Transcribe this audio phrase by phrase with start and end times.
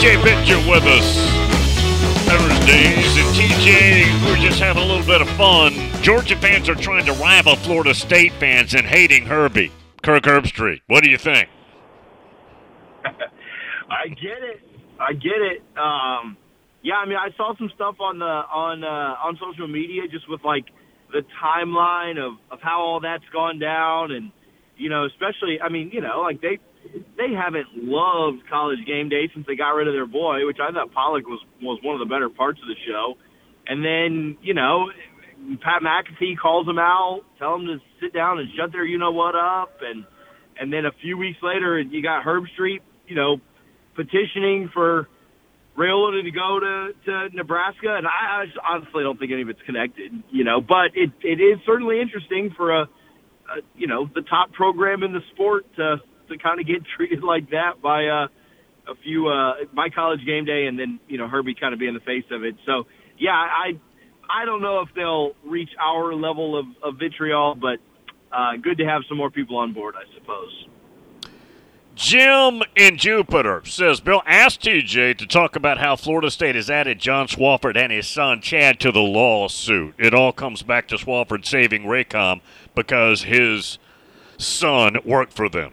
[0.00, 1.14] TJ Pitcher with us.
[2.26, 5.74] Thursdays and TJ, we're just having a little bit of fun.
[6.00, 9.70] Georgia fans are trying to rival Florida State fans in hating Herbie,
[10.02, 10.80] Kirk Herbstreit.
[10.86, 11.50] What do you think?
[13.04, 14.62] I get it.
[14.98, 15.62] I get it.
[15.76, 16.38] Um,
[16.80, 18.86] yeah, I mean, I saw some stuff on the on uh,
[19.22, 20.64] on social media just with like
[21.12, 24.32] the timeline of of how all that's gone down, and
[24.78, 26.58] you know, especially, I mean, you know, like they
[27.16, 30.72] they haven't loved college game day since they got rid of their boy, which I
[30.72, 33.14] thought Pollack was was one of the better parts of the show.
[33.66, 34.90] And then, you know,
[35.62, 39.12] Pat McAfee calls them out, tell them to sit down and shut their you know
[39.12, 40.04] what up, and
[40.58, 43.36] and then a few weeks later, you got Herbstreit, you know,
[43.96, 45.08] petitioning for
[45.76, 49.48] Raiola to go to to Nebraska, and I, I just honestly don't think any of
[49.48, 50.60] it's connected, you know.
[50.60, 55.12] But it it is certainly interesting for a, a you know the top program in
[55.12, 55.96] the sport to
[56.30, 58.28] to kind of get treated like that by uh,
[58.88, 61.94] a few uh, by college game day, and then you know Herbie kind of being
[61.94, 62.56] the face of it.
[62.66, 62.86] So
[63.18, 63.78] yeah, I
[64.28, 67.78] I don't know if they'll reach our level of, of vitriol, but
[68.32, 70.66] uh, good to have some more people on board, I suppose.
[71.96, 76.98] Jim in Jupiter says, Bill asked TJ to talk about how Florida State has added
[76.98, 79.94] John Swafford and his son Chad to the lawsuit.
[79.98, 82.40] It all comes back to Swafford saving Raycom
[82.74, 83.78] because his
[84.38, 85.72] son worked for them.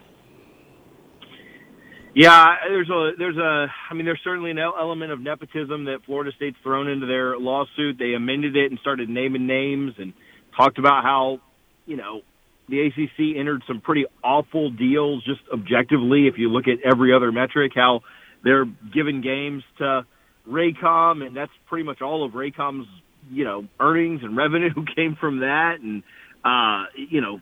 [2.13, 6.31] Yeah, there's a there's a I mean there's certainly an element of nepotism that Florida
[6.35, 7.97] State's thrown into their lawsuit.
[7.99, 10.13] They amended it and started naming names and
[10.55, 11.39] talked about how
[11.85, 12.21] you know
[12.69, 17.31] the ACC entered some pretty awful deals just objectively if you look at every other
[17.31, 18.01] metric how
[18.43, 20.05] they're giving games to
[20.49, 22.87] Raycom and that's pretty much all of Raycom's
[23.29, 26.03] you know earnings and revenue came from that and
[26.43, 27.41] uh you know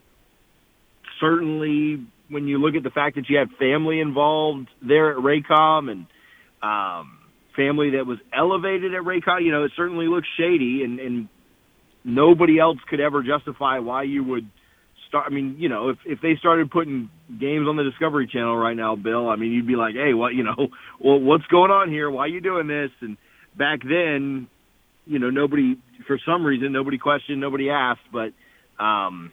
[1.20, 5.92] certainly when you look at the fact that you had family involved there at Raycom
[5.92, 6.06] and
[6.64, 7.20] um,
[7.56, 11.30] family that was elevated at Raycom, you know, it certainly looks shady, and, and
[12.04, 14.50] nobody else could ever justify why you would
[15.08, 15.26] start.
[15.28, 17.10] I mean, you know, if if they started putting
[17.40, 20.34] games on the Discovery Channel right now, Bill, I mean, you'd be like, hey, what,
[20.34, 20.56] you know,
[21.00, 22.10] well, what's going on here?
[22.10, 22.92] Why are you doing this?
[23.02, 23.18] And
[23.58, 24.48] back then,
[25.06, 25.76] you know, nobody
[26.08, 28.34] for some reason nobody questioned, nobody asked, but.
[28.84, 29.32] um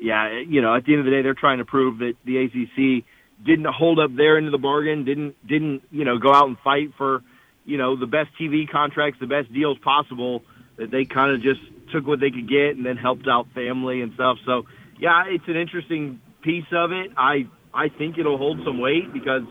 [0.00, 2.38] yeah, you know, at the end of the day, they're trying to prove that the
[2.38, 3.04] ACC
[3.44, 6.56] didn't hold up their end of the bargain, didn't didn't you know go out and
[6.64, 7.22] fight for
[7.64, 10.42] you know the best TV contracts, the best deals possible.
[10.78, 11.60] That they kind of just
[11.92, 14.38] took what they could get and then helped out family and stuff.
[14.46, 14.64] So
[14.98, 17.12] yeah, it's an interesting piece of it.
[17.16, 19.42] I I think it'll hold some weight because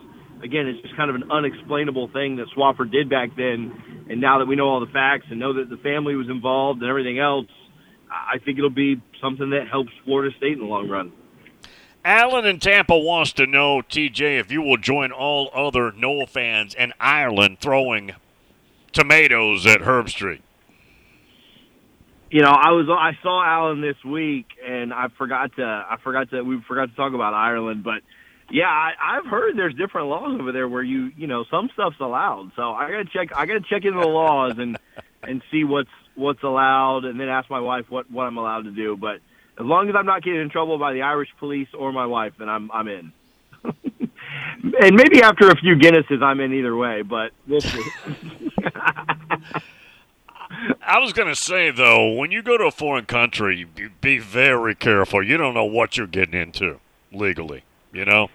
[0.44, 4.06] again, it's just kind of an unexplainable thing that Swafford did back then.
[4.10, 6.82] And now that we know all the facts and know that the family was involved
[6.82, 7.46] and everything else,
[8.10, 11.12] I think it'll be something that helps Florida State in the long run.
[12.04, 16.74] Alan in Tampa wants to know, TJ, if you will join all other Nole fans
[16.74, 18.14] in Ireland throwing
[18.94, 20.42] tomatoes at Herbstreit.
[22.32, 26.30] You know, I was I saw Alan this week, and I forgot to I forgot
[26.30, 28.02] to we forgot to talk about Ireland, but
[28.52, 32.00] yeah, I, I've heard there's different laws over there where you you know some stuff's
[32.00, 32.52] allowed.
[32.56, 34.78] So I gotta check I gotta check into the laws and
[35.24, 38.72] and see what's what's allowed, and then ask my wife what what I'm allowed to
[38.72, 38.96] do.
[38.98, 39.16] But
[39.60, 42.34] as long as I'm not getting in trouble by the Irish police or my wife,
[42.38, 43.12] then I'm I'm in.
[43.64, 47.02] and maybe after a few Guinnesses, I'm in either way.
[47.02, 47.84] But we'll see.
[50.82, 54.18] I was going to say though, when you go to a foreign country, be- be
[54.18, 55.24] very careful.
[55.24, 56.80] You don't know what you're getting into
[57.12, 57.64] legally.
[57.94, 58.30] You know.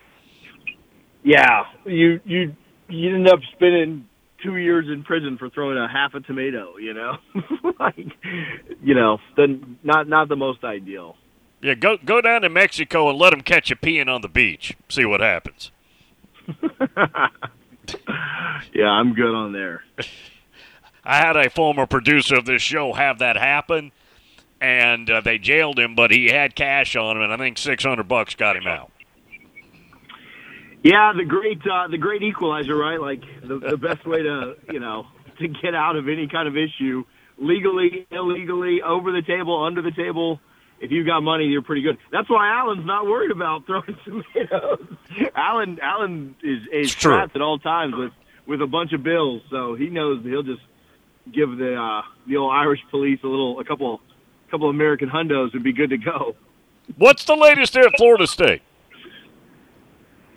[1.22, 2.54] yeah, you you
[2.88, 4.08] you end up spending
[4.44, 6.76] two years in prison for throwing a half a tomato.
[6.76, 7.16] You know,
[7.80, 7.96] like
[8.82, 11.16] you know, then not not the most ideal.
[11.62, 14.76] Yeah, go go down to Mexico and let them catch you peeing on the beach.
[14.88, 15.72] See what happens.
[18.72, 19.84] Yeah, I'm good on there.
[21.04, 23.92] I had a former producer of this show have that happen,
[24.60, 27.84] and uh, they jailed him, but he had cash on him, and I think six
[27.84, 28.90] hundred bucks got him out.
[30.84, 33.00] Yeah, the great uh, the great equalizer, right?
[33.00, 35.06] Like the, the best way to you know
[35.38, 37.04] to get out of any kind of issue,
[37.38, 40.40] legally, illegally, over the table, under the table.
[40.80, 41.96] If you've got money, you're pretty good.
[42.12, 44.86] That's why Alan's not worried about throwing tomatoes.
[45.34, 47.12] Alan Alan is is It's true.
[47.14, 48.12] strapped at all times with
[48.46, 50.60] with a bunch of bills, so he knows he'll just
[51.32, 54.02] give the uh, the old Irish police a little a couple
[54.46, 56.36] a couple American hundos would be good to go.
[56.98, 58.60] What's the latest there at Florida State?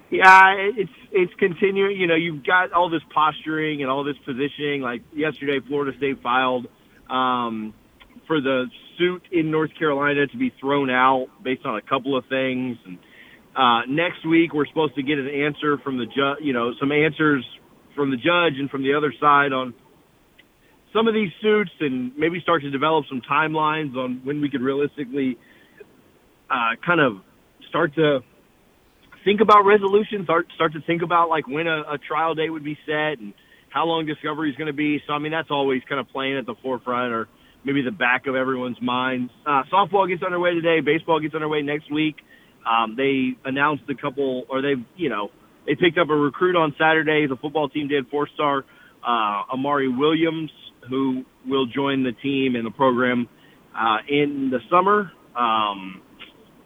[0.09, 1.99] Yeah, it's it's continuing.
[1.99, 4.81] You know, you've got all this posturing and all this positioning.
[4.81, 6.67] Like yesterday, Florida State filed
[7.09, 7.73] um,
[8.25, 8.65] for the
[8.97, 12.77] suit in North Carolina to be thrown out based on a couple of things.
[12.85, 12.97] And
[13.55, 16.39] uh, next week, we're supposed to get an answer from the judge.
[16.41, 17.45] You know, some answers
[17.93, 19.73] from the judge and from the other side on
[20.93, 24.61] some of these suits, and maybe start to develop some timelines on when we could
[24.61, 25.37] realistically
[26.49, 27.17] uh, kind of
[27.67, 28.19] start to
[29.27, 32.63] think about resolutions, start start to think about like when a, a trial date would
[32.63, 33.33] be set and
[33.67, 35.01] how long discovery is going to be.
[35.05, 37.27] So I mean that's always kind of playing at the forefront or
[37.65, 39.29] maybe the back of everyone's minds.
[39.45, 40.79] Uh, softball gets underway today.
[40.79, 42.15] Baseball gets underway next week.
[42.65, 45.29] Um, they announced a couple, or they you know
[45.65, 47.27] they picked up a recruit on Saturday.
[47.27, 48.63] The football team did four star
[49.05, 50.51] uh, Amari Williams,
[50.89, 53.27] who will join the team and the program
[53.75, 55.11] uh, in the summer.
[55.35, 56.01] Um,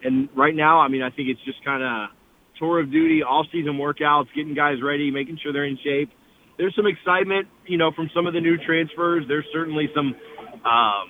[0.03, 2.20] and right now, I mean, I think it's just kind of
[2.61, 6.11] tour of duty, off season workouts, getting guys ready, making sure they're in shape.
[6.57, 9.25] There's some excitement, you know, from some of the new transfers.
[9.27, 10.13] There's certainly some,
[10.61, 11.07] um,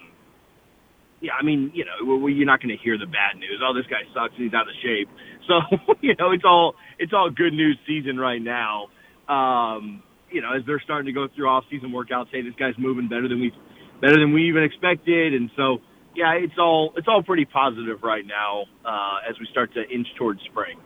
[1.20, 3.60] yeah, I mean, you know, well, you're not going to hear the bad news.
[3.62, 5.10] Oh, this guy sucks he's out of shape.
[5.50, 5.58] So,
[6.02, 8.88] you know, it's all it's all good news season right now.
[9.28, 12.76] Um, you know, as they're starting to go through off season workouts, hey, this guy's
[12.78, 13.52] moving better than we
[14.00, 15.80] better than we even expected, and so
[16.16, 20.08] yeah, it's all it's all pretty positive right now uh, as we start to inch
[20.18, 20.78] towards spring.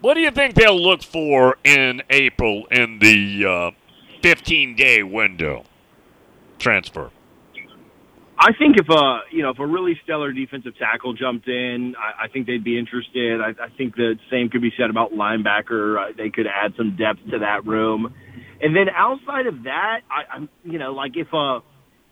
[0.00, 3.70] What do you think they'll look for in April in the uh,
[4.22, 5.64] 15 day window
[6.58, 7.10] transfer?
[8.40, 12.26] I think if a you know if a really stellar defensive tackle jumped in, I,
[12.26, 13.40] I think they'd be interested.
[13.40, 15.98] I, I think the same could be said about linebacker.
[15.98, 18.14] Uh, they could add some depth to that room,
[18.60, 21.58] and then outside of that, I, I'm you know like if a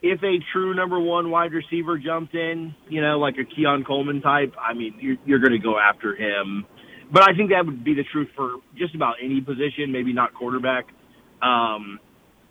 [0.01, 4.21] if a true number one wide receiver jumped in, you know like a Keon Coleman
[4.21, 6.65] type, I mean you're, you're going to go after him.
[7.11, 10.33] But I think that would be the truth for just about any position, maybe not
[10.33, 10.87] quarterback.
[11.41, 11.99] Um,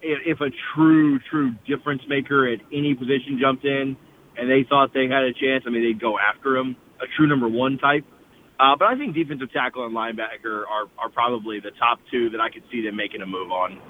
[0.01, 3.97] if, a true, true difference maker at any position jumped in
[4.37, 7.27] and they thought they had a chance, I mean, they'd go after him, a true
[7.27, 8.05] number one type.
[8.59, 12.41] Uh, but I think defensive tackle and linebacker are, are probably the top two that
[12.41, 13.81] I could see them making a move on.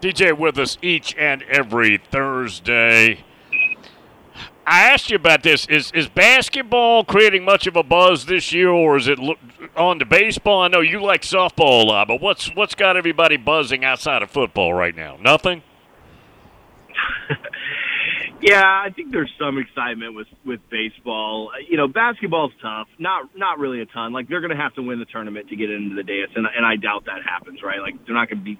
[0.00, 3.24] DJ with us each and every Thursday.
[4.66, 5.66] I asked you about this.
[5.66, 9.36] Is is basketball creating much of a buzz this year, or is it lo-
[9.76, 10.62] on to baseball?
[10.62, 14.30] I know you like softball a lot, but what's what's got everybody buzzing outside of
[14.30, 15.16] football right now?
[15.20, 15.62] Nothing.
[18.42, 21.52] Yeah, I think there's some excitement with with baseball.
[21.70, 22.88] You know, basketball's tough.
[22.98, 24.12] Not not really a ton.
[24.12, 26.46] Like they're going to have to win the tournament to get into the dance, and
[26.50, 27.62] and I doubt that happens.
[27.62, 27.80] Right?
[27.80, 28.58] Like they're not going to be.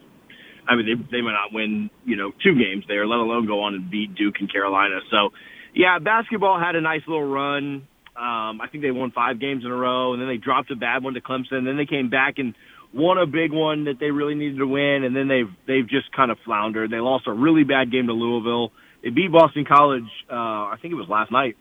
[0.69, 1.91] I mean, they they might not win.
[2.05, 5.01] You know, two games there, let alone go on and beat Duke and Carolina.
[5.11, 5.31] So,
[5.75, 7.89] yeah, basketball had a nice little run.
[8.15, 10.77] Um, I think they won five games in a row, and then they dropped a
[10.77, 11.65] bad one to Clemson.
[11.65, 12.55] Then they came back and
[12.93, 16.13] won a big one that they really needed to win, and then they've they've just
[16.15, 16.91] kind of floundered.
[16.91, 18.71] They lost a really bad game to Louisville.
[19.03, 20.09] They beat Boston College.
[20.31, 20.35] Uh,
[20.71, 21.57] I think it was last night,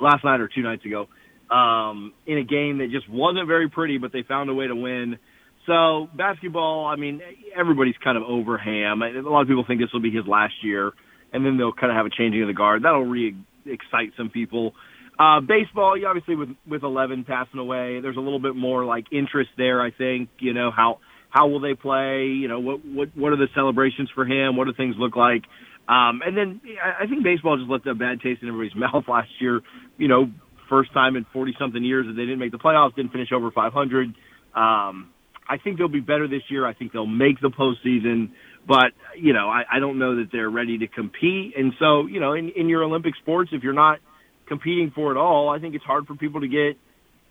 [0.00, 1.08] last night or two nights ago,
[1.50, 4.74] um, in a game that just wasn't very pretty, but they found a way to
[4.76, 5.18] win.
[5.66, 7.20] So basketball, I mean,
[7.56, 9.02] everybody's kind of over Ham.
[9.02, 10.92] A lot of people think this will be his last year,
[11.32, 12.84] and then they'll kind of have a changing of the guard.
[12.84, 14.74] That'll re-excite some people.
[15.18, 19.50] Uh, baseball, obviously with with 11 passing away, there's a little bit more like interest
[19.56, 19.80] there.
[19.82, 20.98] I think you know how
[21.30, 22.26] how will they play?
[22.26, 24.56] You know what what what are the celebrations for him?
[24.56, 25.42] What do things look like?
[25.88, 29.30] Um, and then I think baseball just left a bad taste in everybody's mouth last
[29.40, 29.60] year.
[29.98, 30.30] You know,
[30.68, 33.50] first time in 40 something years that they didn't make the playoffs, didn't finish over
[33.50, 34.08] 500.
[34.54, 35.10] Um,
[35.48, 36.66] I think they'll be better this year.
[36.66, 38.30] I think they'll make the postseason,
[38.66, 41.54] but you know, I, I don't know that they're ready to compete.
[41.56, 43.98] And so, you know, in, in your Olympic sports, if you're not
[44.46, 46.76] competing for it all, I think it's hard for people to get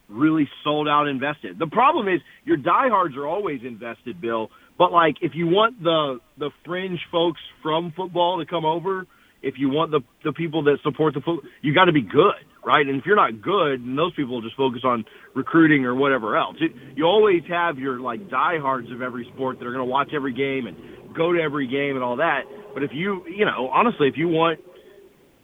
[0.10, 1.58] really sold out invested.
[1.58, 4.50] The problem is your diehards are always invested, Bill.
[4.78, 9.06] But like, if you want the the fringe folks from football to come over,
[9.42, 12.44] if you want the the people that support the football, you got to be good,
[12.66, 12.86] right?
[12.86, 16.58] And if you're not good, then those people just focus on recruiting or whatever else.
[16.60, 20.10] It, you always have your like diehards of every sport that are going to watch
[20.14, 20.78] every game and
[21.16, 22.44] go to every game and all that.
[22.74, 24.60] But if you, you know, honestly, if you want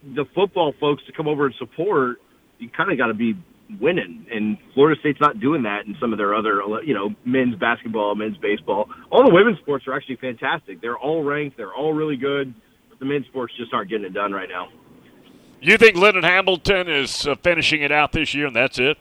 [0.04, 2.18] the football folks to come over and support,
[2.60, 3.36] you kind of got to be
[3.80, 4.26] winning.
[4.32, 8.16] And Florida State's not doing that in some of their other, you know, men's basketball,
[8.16, 8.90] men's baseball.
[9.12, 10.82] All the women's sports are actually fantastic.
[10.82, 11.58] They're all ranked.
[11.58, 12.54] They're all really good.
[12.90, 14.70] But the men's sports just aren't getting it done right now.
[15.60, 18.98] You think Leonard Hamilton is uh, finishing it out this year, and that's it?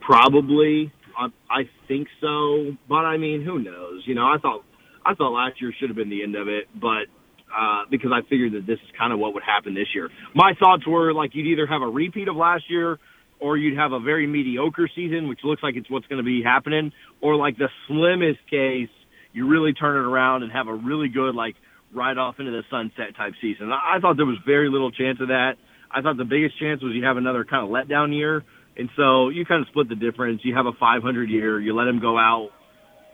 [0.00, 0.90] Probably.
[1.16, 4.02] I, I think so, but I mean, who knows?
[4.06, 4.64] You know, I thought
[5.04, 7.10] I thought last year should have been the end of it, but
[7.52, 10.08] uh, because I figured that this is kind of what would happen this year.
[10.34, 12.98] My thoughts were like you'd either have a repeat of last year
[13.40, 16.42] or you'd have a very mediocre season, which looks like it's what's going to be
[16.42, 18.88] happening, or like the slimmest case,
[19.32, 21.56] you really turn it around and have a really good like
[21.92, 23.70] right off into the sunset type season.
[23.72, 25.54] I, I thought there was very little chance of that.
[25.90, 28.44] I thought the biggest chance was you have another kind of letdown year,
[28.76, 30.40] and so you kind of split the difference.
[30.44, 32.50] You have a 500 year, you let them go out.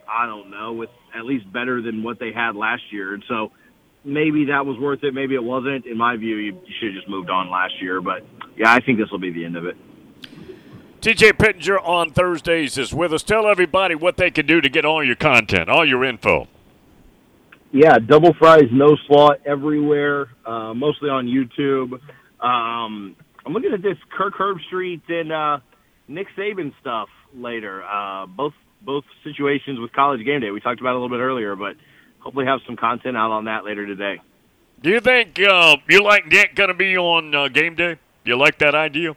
[0.09, 3.53] I don't know with at least better than what they had last year, and so
[4.05, 5.15] maybe that was worth it.
[5.15, 5.87] Maybe it wasn't.
[5.87, 8.01] In my view, you, should have just moved on last year.
[8.01, 8.25] But
[8.57, 9.77] yeah, I think this will be the end of it.
[11.01, 13.23] TJ Pittenger on Thursdays is with us.
[13.23, 16.49] Tell everybody what they can do to get all your content, all your info.
[17.71, 22.01] Yeah, double fries, no slaw everywhere, uh, mostly on YouTube.
[22.41, 25.59] Um, I'm looking at this Kirk Herbstreit and uh,
[26.09, 27.85] Nick Saban stuff later.
[27.85, 30.51] Uh, both both situations with College Game Day.
[30.51, 31.77] We talked about it a little bit earlier, but
[32.21, 34.21] hopefully have some content out on that later today.
[34.81, 37.95] Do you think uh, you like Nick going to be on uh, Game Day?
[38.25, 39.17] Do you like that idea?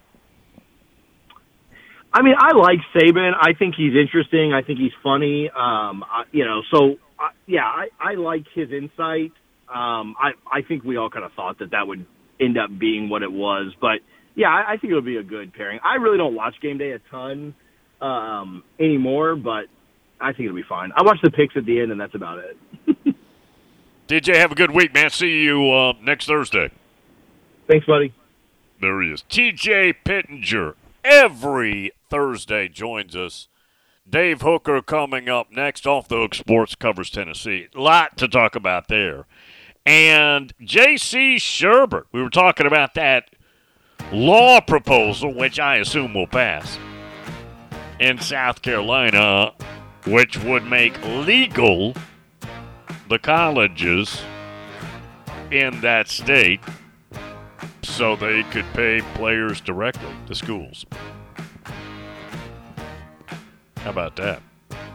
[2.13, 3.32] I mean, I like Saban.
[3.39, 4.53] I think he's interesting.
[4.53, 5.50] I think he's funny.
[5.50, 9.32] Um, I, you know, so uh, yeah, I, I like his insight.
[9.70, 12.06] Um, I I think we all kind of thought that that would
[12.39, 14.00] end up being what it was, but
[14.36, 15.80] yeah, I, I think it would be a good pairing.
[15.84, 17.53] I really don't watch game day a ton
[18.01, 19.65] um, anymore, but
[20.20, 20.91] I think it'll be fine.
[20.96, 22.58] I watch the picks at the end, and that's about it.
[24.08, 25.10] DJ, have a good week, man.
[25.10, 26.72] See you uh, next Thursday.
[27.67, 28.13] Thanks, buddy.
[28.81, 29.24] There he is.
[29.29, 33.48] TJ Pittenger every Thursday joins us.
[34.10, 35.88] Dave Hooker coming up next.
[35.88, 37.67] Off the Hook Sports covers Tennessee.
[37.75, 39.25] Lot to talk about there.
[39.86, 41.38] And J.C.
[41.38, 43.29] Shurburtt, We were talking about that
[44.12, 46.77] law proposal, which I assume will pass
[48.01, 49.53] in South Carolina,
[50.08, 51.93] which would make legal
[53.08, 54.24] the colleges
[55.51, 56.60] in that state
[57.84, 60.86] so they could pay players directly, the schools.
[63.77, 64.41] How about that?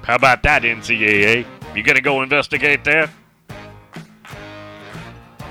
[0.03, 1.47] How about that, NCAA?
[1.77, 3.09] You gonna go investigate that?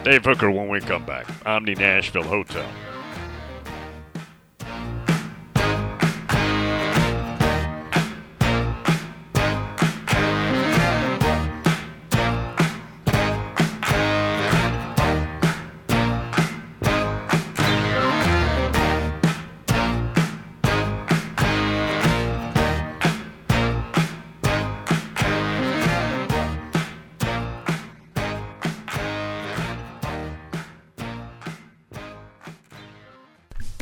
[0.03, 1.25] Dave Hooker when we come back.
[1.45, 2.67] Omni Nashville Hotel.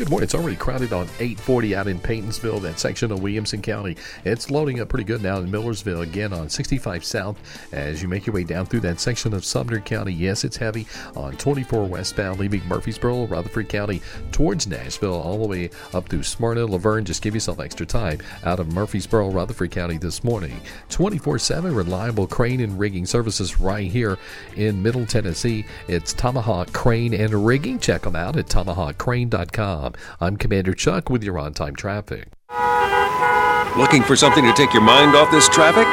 [0.10, 0.24] Morning.
[0.24, 3.96] It's already crowded on 840 out in Peytonsville, that section of Williamson County.
[4.26, 7.38] It's loading up pretty good now in Millersville, again on 65 South
[7.72, 10.12] as you make your way down through that section of Sumner County.
[10.12, 15.70] Yes, it's heavy on 24 westbound, leaving Murfreesboro, Rutherford County towards Nashville, all the way
[15.94, 17.06] up through Smyrna, La Vergne.
[17.06, 20.60] Just give yourself extra time out of Murfreesboro, Rutherford County this morning.
[20.90, 24.18] 24 7 reliable crane and rigging services right here
[24.56, 25.66] in Middle Tennessee.
[25.88, 27.80] It's Tomahawk Crane and Rigging.
[27.80, 29.93] Check them out at tomahawkcrane.com.
[30.20, 32.30] I'm Commander Chuck with your on time traffic.
[33.78, 35.88] Looking for something to take your mind off this traffic?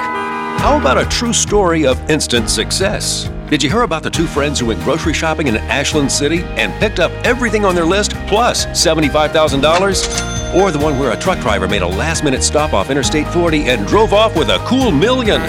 [0.60, 3.30] How about a true story of instant success?
[3.48, 6.72] Did you hear about the two friends who went grocery shopping in Ashland City and
[6.74, 10.29] picked up everything on their list plus $75,000?
[10.54, 13.68] Or the one where a truck driver made a last minute stop off Interstate 40
[13.68, 15.40] and drove off with a cool million?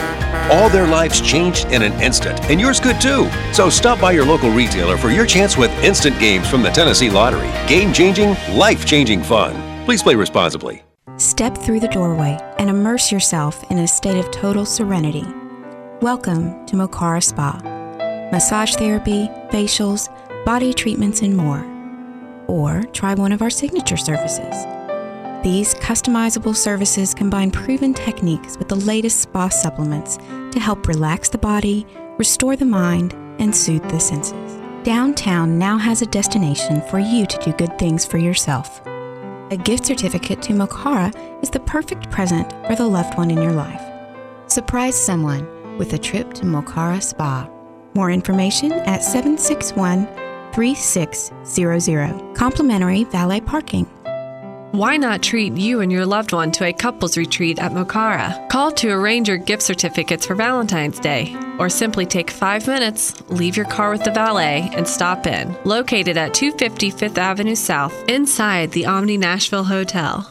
[0.52, 3.30] all their lives changed in an instant, and yours could too.
[3.54, 7.10] So stop by your local retailer for your chance with instant games from the Tennessee
[7.10, 7.50] Lottery.
[7.68, 9.86] Game changing, life changing fun.
[9.86, 10.84] Please play responsibly.
[11.18, 15.26] Step through the doorway and immerse yourself in a state of total serenity.
[16.02, 17.60] Welcome to Mokara Spa.
[18.32, 20.10] Massage therapy, facials,
[20.46, 21.66] body treatments, and more.
[22.48, 24.66] Or try one of our signature services.
[25.44, 30.18] These customizable services combine proven techniques with the latest spa supplements
[30.52, 31.88] to help relax the body,
[32.20, 34.62] restore the mind, and soothe the senses.
[34.84, 38.86] Downtown now has a destination for you to do good things for yourself.
[39.50, 43.54] A gift certificate to Mokara is the perfect present for the loved one in your
[43.54, 43.82] life.
[44.46, 45.48] Surprise someone
[45.80, 47.50] with a trip to Mokara Spa.
[47.96, 50.08] More information at 761
[50.54, 52.36] 3600.
[52.36, 53.90] Complimentary valet parking.
[54.72, 58.48] Why not treat you and your loved one to a couples retreat at Mokara?
[58.48, 61.36] Call to arrange your gift certificates for Valentine's Day.
[61.60, 65.58] Or simply take five minutes, leave your car with the valet, and stop in.
[65.66, 70.31] Located at 250 Fifth Avenue South, inside the Omni Nashville Hotel.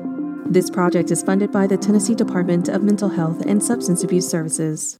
[0.51, 4.99] This project is funded by the Tennessee Department of Mental Health and Substance Abuse Services.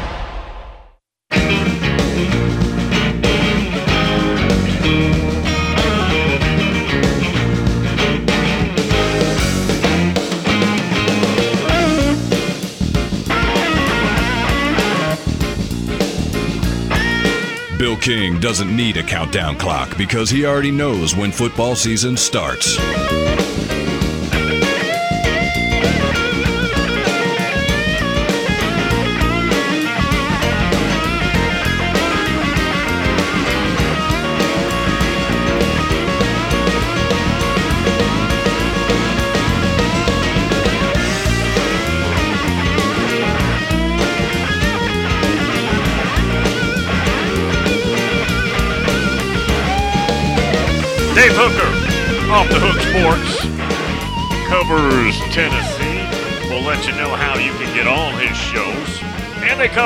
[17.81, 22.77] Bill King doesn't need a countdown clock because he already knows when football season starts.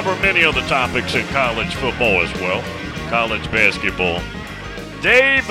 [0.02, 2.62] Cover many other topics in college football as well,
[3.08, 4.20] college basketball.
[5.02, 5.48] Dave,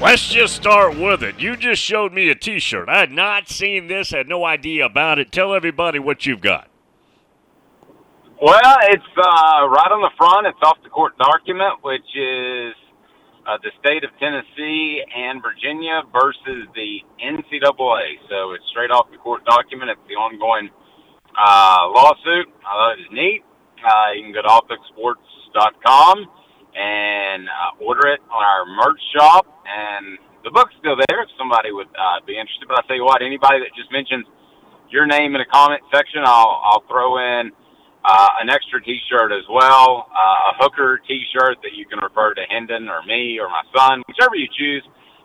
[0.00, 1.40] let's just start with it.
[1.40, 2.88] You just showed me a t shirt.
[2.88, 5.32] I had not seen this, had no idea about it.
[5.32, 6.68] Tell everybody what you've got.
[8.40, 10.46] Well, it's uh, right on the front.
[10.46, 12.72] It's off the court document, which is
[13.48, 18.22] uh, the state of Tennessee and Virginia versus the NCAA.
[18.30, 19.90] So it's straight off the court document.
[19.90, 20.70] It's the ongoing
[21.36, 22.48] uh, lawsuit.
[22.62, 23.42] I thought it was neat.
[23.82, 26.16] Uh, you can go to offthehooksports.com
[26.74, 29.46] and uh, order it on our merch shop.
[29.66, 32.68] And the book's still there if somebody would uh, be interested.
[32.68, 34.26] But I tell you what, anybody that just mentions
[34.90, 37.50] your name in the comment section, I'll, I'll throw in
[38.04, 42.42] uh, an extra T-shirt as well, uh, a hooker T-shirt that you can refer to
[42.48, 44.84] Hendon or me or my son, whichever you choose.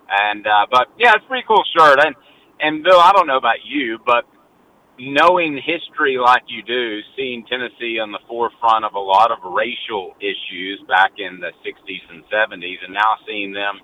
[0.09, 1.99] And uh, but yeah, it's a pretty cool shirt.
[1.99, 2.15] And
[2.59, 4.23] and Bill, I don't know about you, but
[4.99, 10.15] knowing history like you do, seeing Tennessee on the forefront of a lot of racial
[10.19, 13.79] issues back in the 60s and 70s, and now seeing them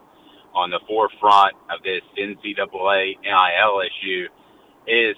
[0.56, 4.28] on the forefront of this NCAA NIL issue
[4.88, 5.16] is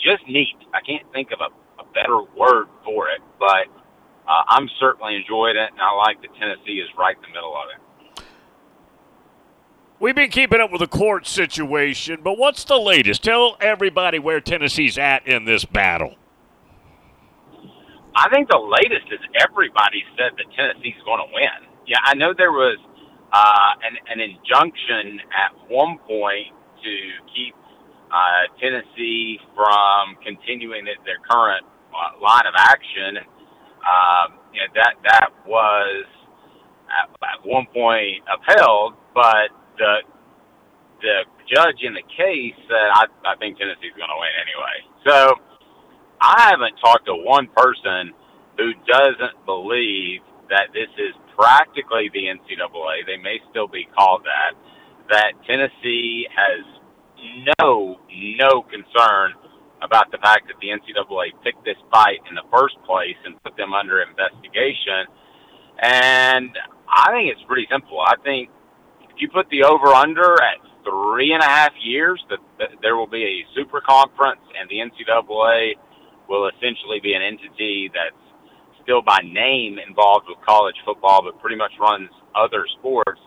[0.00, 0.56] just neat.
[0.74, 3.66] I can't think of a a better word for it, but
[4.28, 7.54] uh, I'm certainly enjoying it, and I like that Tennessee is right in the middle
[7.54, 7.80] of it.
[10.04, 13.24] We've been keeping up with the court situation, but what's the latest?
[13.24, 16.16] Tell everybody where Tennessee's at in this battle.
[18.14, 21.72] I think the latest is everybody said that Tennessee's going to win.
[21.86, 22.76] Yeah, I know there was
[23.32, 26.52] uh, an, an injunction at one point
[26.84, 26.94] to
[27.34, 27.54] keep
[28.12, 33.24] uh, Tennessee from continuing their current uh, line of action.
[33.80, 36.04] Um, you know, that that was
[36.92, 40.02] at, at one point upheld, but the
[41.00, 44.76] the judge in the case said, I, I think Tennessee's going to win anyway.
[45.04, 45.36] So
[46.20, 48.16] I haven't talked to one person
[48.56, 53.04] who doesn't believe that this is practically the NCAA.
[53.04, 54.56] They may still be called that.
[55.10, 56.64] That Tennessee has
[57.60, 58.00] no,
[58.40, 59.36] no concern
[59.82, 63.56] about the fact that the NCAA picked this fight in the first place and put
[63.56, 65.04] them under investigation.
[65.82, 66.56] And
[66.88, 68.00] I think it's pretty simple.
[68.00, 68.48] I think
[69.14, 72.96] if you put the over under at three and a half years, that, that there
[72.96, 75.74] will be a super conference and the NCAA
[76.28, 78.18] will essentially be an entity that's
[78.82, 83.20] still by name involved with college football, but pretty much runs other sports.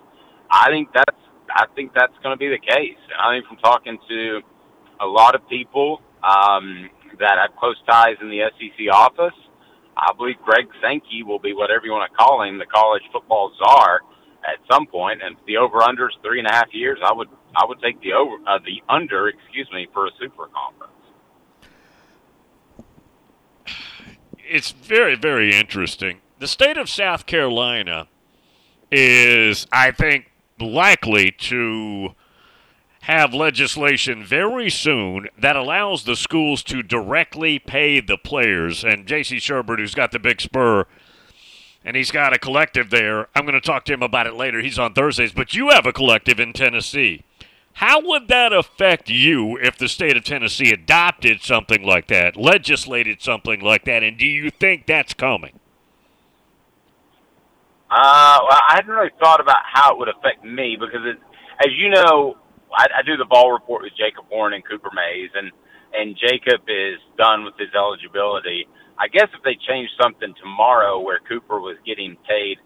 [0.51, 1.17] I think that's
[1.49, 2.99] I think that's going to be the case.
[3.07, 4.41] And I think from talking to
[4.99, 9.37] a lot of people um, that have close ties in the SEC office,
[9.95, 13.51] I believe Greg Sankey will be whatever you want to call him, the college football
[13.57, 14.01] czar
[14.47, 15.21] at some point.
[15.23, 16.99] And the over under is three and a half years.
[17.03, 20.47] I would I would take the over uh, the under, excuse me, for a super
[20.47, 20.93] conference.
[24.37, 26.21] It's very very interesting.
[26.39, 28.07] The state of South Carolina
[28.91, 32.15] is, I think, likely to
[33.01, 38.83] have legislation very soon that allows the schools to directly pay the players.
[38.83, 39.37] And J.C.
[39.37, 40.85] Shurburtt, who's got the big spur,
[41.87, 43.29] and he's got a collective there.
[43.33, 44.61] I'm going to talk to him about it later.
[44.61, 47.23] He's on Thursdays, but you have a collective in Tennessee.
[47.75, 53.21] How would that affect you if the state of Tennessee adopted something like that, legislated
[53.21, 55.61] something like that, and do you think that's coming?
[57.89, 61.17] Uh, well, I hadn't really thought about how it would affect me because, it,
[61.65, 62.35] as you know,
[62.75, 65.51] I, I do the Vol Report with Jacob Warren and Cooper Mays, and
[65.93, 68.67] and Jacob is done with his eligibility.
[68.99, 72.57] I guess if they changed something tomorrow where Cooper was getting paid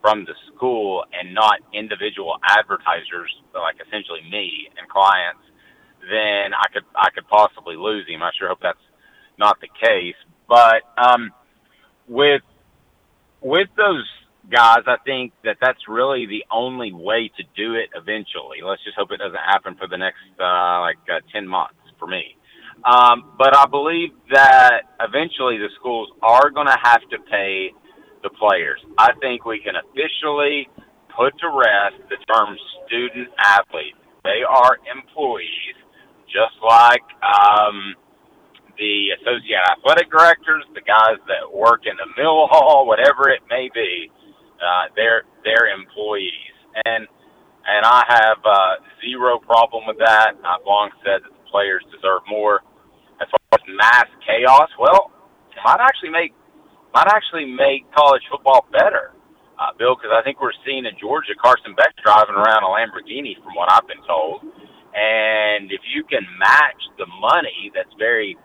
[0.00, 5.42] from the school and not individual advertisers, like essentially me and clients,
[6.02, 8.22] then I could I could possibly lose him.
[8.22, 8.78] I sure hope that's
[9.38, 10.16] not the case.
[10.48, 11.32] But um,
[12.06, 12.42] with
[13.40, 14.08] with those
[14.50, 18.58] guys, I think that that's really the only way to do it eventually.
[18.64, 22.06] Let's just hope it doesn't happen for the next uh, like uh, ten months for
[22.06, 22.36] me.
[22.84, 27.72] Um, but I believe that eventually the schools are going to have to pay
[28.22, 28.80] the players.
[28.98, 30.68] I think we can officially
[31.14, 33.94] put to rest the term student athlete.
[34.24, 35.76] They are employees,
[36.26, 37.94] just like um,
[38.78, 43.68] the associate athletic directors, the guys that work in the mill hall, whatever it may
[43.74, 44.10] be.
[44.58, 47.06] Uh, they're they're employees, and
[47.66, 50.34] and I have uh, zero problem with that.
[50.44, 52.60] I've long said that the players deserve more.
[53.52, 55.10] As mass chaos, well,
[55.64, 56.36] might actually make
[56.92, 59.12] might actually make college football better,
[59.60, 63.36] uh, Bill, because I think we're seeing in Georgia Carson Beck driving around a Lamborghini,
[63.40, 64.44] from what I've been told.
[64.96, 68.36] And if you can match the money that's very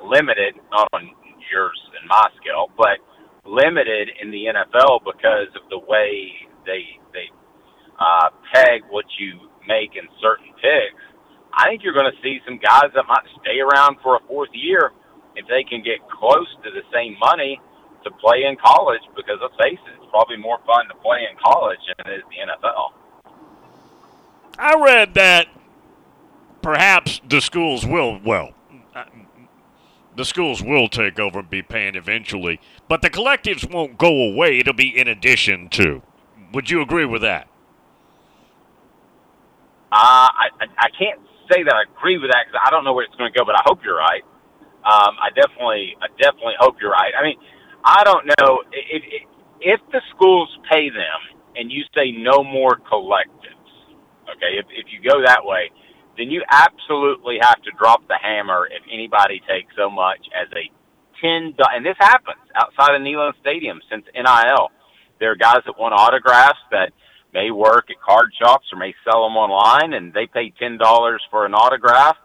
[0.00, 1.12] limited, not on
[1.52, 3.00] yours and my scale, but
[3.44, 6.32] limited in the NFL because of the way
[6.64, 7.28] they they
[8.00, 11.04] uh, peg what you make in certain picks.
[11.54, 14.50] I think you're going to see some guys that might stay around for a fourth
[14.52, 14.92] year
[15.36, 17.60] if they can get close to the same money
[18.04, 19.02] to play in college.
[19.16, 22.24] Because let's face it, it's probably more fun to play in college than it is
[22.30, 22.92] the NFL.
[24.58, 25.48] I read that
[26.62, 28.54] perhaps the schools will well
[30.16, 34.58] the schools will take over and be paying eventually, but the collectives won't go away.
[34.58, 36.02] It'll be in addition to.
[36.52, 37.48] Would you agree with that?
[39.90, 41.20] Uh, I, I can't
[41.52, 43.44] say that I agree with that because I don't know where it's going to go,
[43.44, 44.24] but I hope you're right.
[44.82, 47.12] Um, I definitely, I definitely hope you're right.
[47.12, 47.36] I mean,
[47.84, 49.02] I don't know if,
[49.60, 51.20] if, the schools pay them
[51.54, 53.70] and you say no more collectives.
[54.26, 55.70] Okay, if, if you go that way,
[56.16, 60.66] then you absolutely have to drop the hammer if anybody takes so much as a
[61.20, 61.54] ten.
[61.58, 64.70] And this happens outside of Neyland Stadium since NIL.
[65.20, 66.90] There are guys that want autographs that
[67.32, 71.22] may work at card shops or may sell them online, and they pay ten dollars
[71.30, 72.16] for an autograph.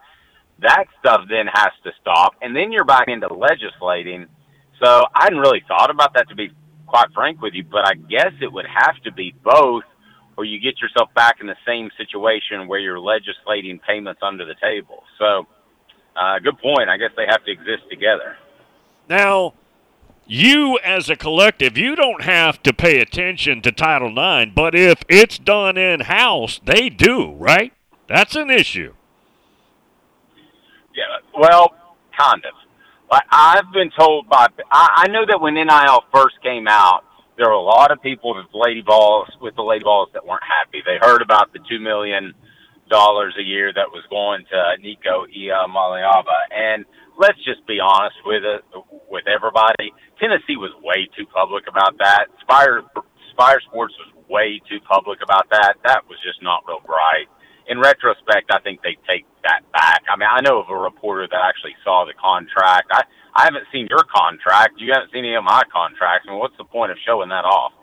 [0.60, 4.28] That stuff then has to stop, and then you're back into legislating.
[4.84, 6.52] So I hadn't really thought about that to be
[6.86, 9.84] quite frank with you, but I guess it would have to be both
[10.38, 14.54] or you get yourself back in the same situation where you're legislating payments under the
[14.62, 15.04] table.
[15.18, 15.48] So,
[16.16, 16.90] uh, good point.
[16.90, 18.38] I guess they have to exist together.
[19.10, 19.56] Now,
[20.28, 25.04] you as a collective, you don't have to pay attention to Title IX, but if
[25.08, 27.74] it's done in house, they do, right?
[28.08, 28.94] That's an issue.
[30.96, 31.04] Yeah,
[31.38, 31.74] well,
[32.18, 32.54] kind of.
[33.32, 37.04] I've been told by I know that when NIL first came out,
[37.38, 40.44] there were a lot of people with Lady Vols, with the Lady Vols that weren't
[40.44, 40.82] happy.
[40.86, 42.34] They heard about the two million
[42.90, 46.86] dollars a year that was going to Nico Iamaleava, and
[47.18, 48.62] let's just be honest with it,
[49.10, 49.92] with everybody.
[50.22, 52.30] Tennessee was way too public about that.
[52.42, 52.86] Spyre
[53.34, 55.76] Spyre Sports was way too public about that.
[55.84, 57.30] That was just not real bright.
[57.68, 60.02] In retrospect, I think they take that back.
[60.08, 62.88] I mean, I know of a reporter that actually saw the contract.
[62.92, 63.04] I
[63.36, 64.82] I haven't seen your contract.
[64.82, 66.26] You haven't seen any of my contracts.
[66.28, 67.74] I mean, what's the point of showing that off?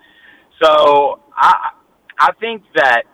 [0.63, 1.75] So I
[2.19, 3.05] I think that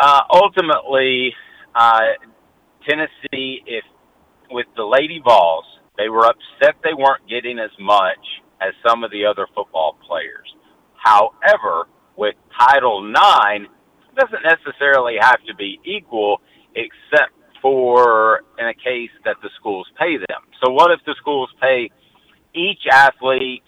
[0.00, 1.34] uh, ultimately
[1.74, 2.16] uh,
[2.88, 3.84] Tennessee, if
[4.50, 5.64] with the Lady Vols,
[5.96, 8.18] they were upset they weren't getting as much
[8.60, 10.48] as some of the other football players.
[10.94, 16.40] However, with Title IX, it doesn't necessarily have to be equal,
[16.74, 17.32] except
[17.62, 20.42] for in a case that the schools pay them.
[20.64, 21.90] So what if the schools pay
[22.54, 23.62] each athlete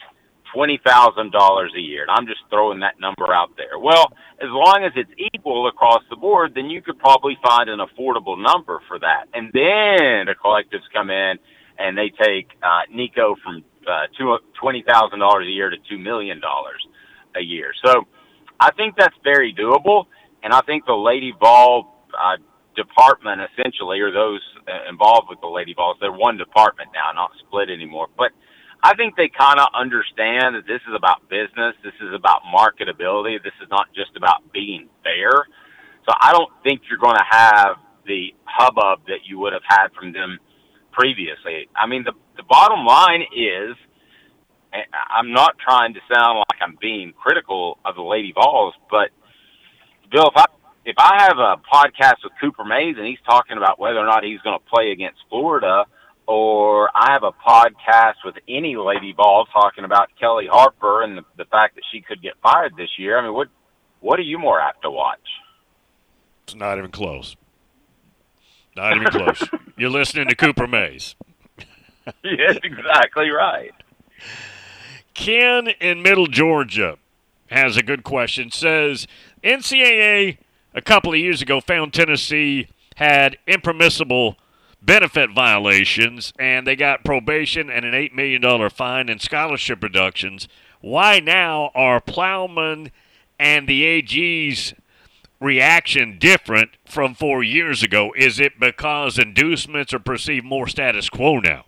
[0.54, 2.02] twenty thousand dollars a year?
[2.02, 3.78] And I'm just throwing that number out there.
[3.78, 7.80] Well, as long as it's equal across the board, then you could probably find an
[7.80, 9.26] affordable number for that.
[9.34, 11.38] And then the collectives come in
[11.78, 15.98] and they take uh, Nico from uh, two, twenty thousand dollars a year to two
[15.98, 16.86] million dollars
[17.36, 17.72] a year.
[17.84, 18.06] So
[18.60, 20.06] I think that's very doable,
[20.42, 22.36] and I think the Lady Vol uh,
[22.76, 27.30] department essentially, or those uh, involved with the Lady Vols, they're one department now, not
[27.46, 28.08] split anymore.
[28.16, 28.32] But
[28.82, 31.74] I think they kind of understand that this is about business.
[31.84, 33.42] This is about marketability.
[33.42, 35.46] This is not just about being fair.
[36.04, 39.88] So I don't think you're going to have the hubbub that you would have had
[39.98, 40.38] from them
[40.90, 41.68] previously.
[41.76, 43.76] I mean, the the bottom line is,
[44.72, 49.10] I'm not trying to sound like I'm being critical of the Lady Vols, but
[50.10, 50.46] Bill, if I
[50.84, 54.24] if I have a podcast with Cooper Mays and he's talking about whether or not
[54.24, 55.84] he's going to play against Florida,
[56.26, 61.22] or I have a podcast with any Lady Vol talking about Kellie Harper and the,
[61.36, 63.48] the fact that she could get fired this year, I mean, what
[64.00, 65.18] what are you more apt to watch?
[66.44, 67.36] It's not even close.
[68.76, 69.42] Not even close.
[69.76, 71.14] You're listening to Cooper Mays.
[72.24, 73.72] yes, exactly right.
[75.14, 76.98] Ken in Middle Georgia
[77.48, 78.50] has a good question.
[78.50, 79.06] Says
[79.44, 80.38] NCAA
[80.74, 84.36] a couple of years ago found Tennessee had impermissible
[84.84, 90.48] benefit violations and they got probation and an $8 million fine and scholarship reductions.
[90.80, 92.90] Why now are Plowman
[93.38, 94.74] and the AG's
[95.40, 98.12] reaction different from four years ago?
[98.16, 101.64] Is it because inducements are perceived more status quo now?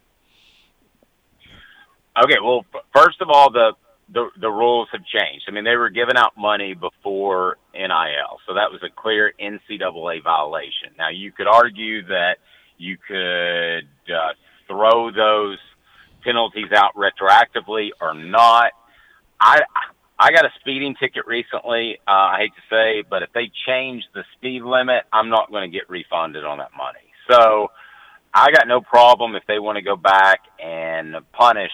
[2.22, 3.72] Okay, well, first of all, the
[4.12, 5.46] the the rules have changed.
[5.48, 10.22] I mean, they were giving out money before NIL, so that was a clear NCAA
[10.22, 10.94] violation.
[10.96, 12.36] Now, you could argue that
[12.84, 14.32] you could uh,
[14.68, 15.58] throw those
[16.22, 18.72] penalties out retroactively or not.
[19.40, 19.62] I
[20.18, 21.98] I got a speeding ticket recently.
[22.06, 25.70] Uh, I hate to say, but if they change the speed limit, I'm not going
[25.70, 27.00] to get refunded on that money.
[27.28, 27.68] So
[28.32, 31.72] I got no problem if they want to go back and punish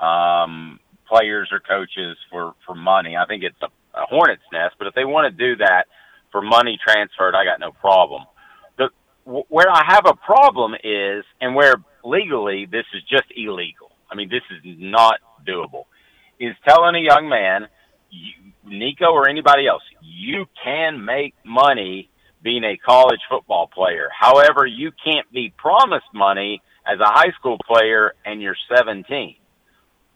[0.00, 3.16] um, players or coaches for for money.
[3.16, 3.66] I think it's a,
[3.98, 5.84] a hornet's nest, but if they want to do that
[6.32, 8.22] for money transferred, I got no problem.
[9.24, 13.92] Where I have a problem is, and where legally this is just illegal.
[14.10, 15.84] I mean, this is not doable.
[16.38, 17.68] Is telling a young man,
[18.10, 18.32] you,
[18.66, 22.08] Nico or anybody else, you can make money
[22.42, 24.08] being a college football player.
[24.18, 29.36] However, you can't be promised money as a high school player and you're 17.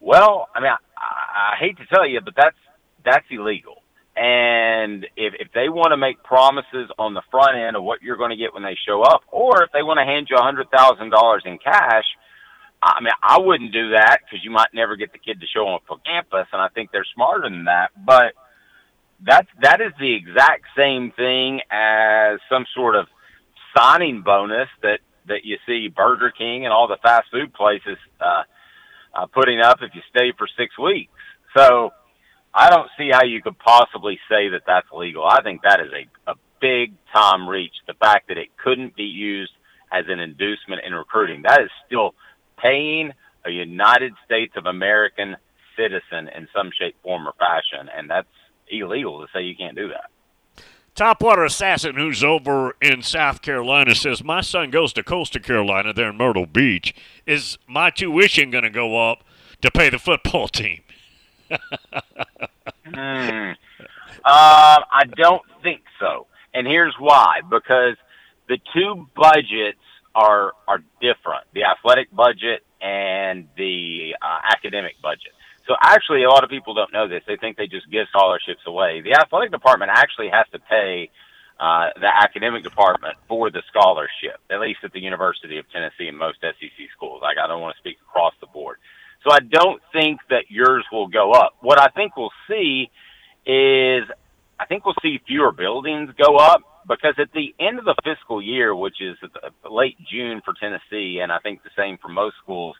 [0.01, 2.57] Well, I mean, I, I hate to tell you, but that's
[3.05, 3.84] that's illegal.
[4.17, 8.17] And if if they want to make promises on the front end of what you're
[8.17, 10.43] going to get when they show up, or if they want to hand you a
[10.43, 12.05] hundred thousand dollars in cash,
[12.81, 15.67] I mean, I wouldn't do that because you might never get the kid to show
[15.75, 17.91] up for campus, and I think they're smarter than that.
[17.97, 18.35] But
[19.25, 23.07] that's that is the exact same thing as some sort of
[23.77, 28.43] signing bonus that that you see Burger King and all the fast food places uh,
[29.15, 31.13] uh, putting up if you stay for six weeks.
[31.57, 31.93] So
[32.55, 35.27] I don't see how you could possibly say that that's legal.
[35.27, 37.75] I think that is a, a big time reach.
[37.87, 39.53] The fact that it couldn't be used
[39.93, 41.43] as an inducement in recruiting.
[41.43, 42.15] That is still
[42.57, 43.13] paying
[43.45, 45.37] a United States of American
[45.77, 47.89] citizen in some shape, form, or fashion.
[47.95, 48.29] And that's
[48.71, 50.11] illegal to say you can't do that.
[50.95, 56.11] Topwater Assassin, who's over in South Carolina, says, My son goes to Coastal Carolina there
[56.11, 56.95] in Myrtle Beach.
[57.27, 59.25] Is my tuition going to go up
[59.61, 60.84] to pay the football team?
[61.51, 63.53] Hmm.
[64.25, 66.27] Uh, I don't think so.
[66.55, 67.97] And here's why because
[68.49, 69.79] the two budgets
[70.15, 75.33] are, are different the athletic budget and the uh, academic budget.
[75.67, 77.23] So actually, a lot of people don't know this.
[77.27, 79.01] They think they just give scholarships away.
[79.01, 81.11] The athletic department actually has to pay
[81.59, 86.19] uh, the academic department for the scholarship, at least at the University of Tennessee and
[86.19, 87.23] most SEC schools.
[87.23, 88.77] Like I don't want to speak across the board.
[89.25, 91.55] So I don't think that yours will go up.
[91.61, 92.91] What I think we'll see
[93.47, 94.05] is
[94.61, 98.43] I think we'll see fewer buildings go up because at the end of the fiscal
[98.43, 99.17] year, which is
[99.69, 102.77] late June for Tennessee, and I think the same for most schools,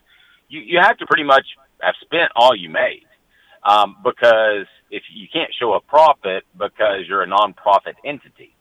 [0.47, 1.45] you, you have to pretty much
[1.81, 3.05] have spent all you made.
[3.63, 8.53] Um, because if you can't show a profit because you're a nonprofit entity.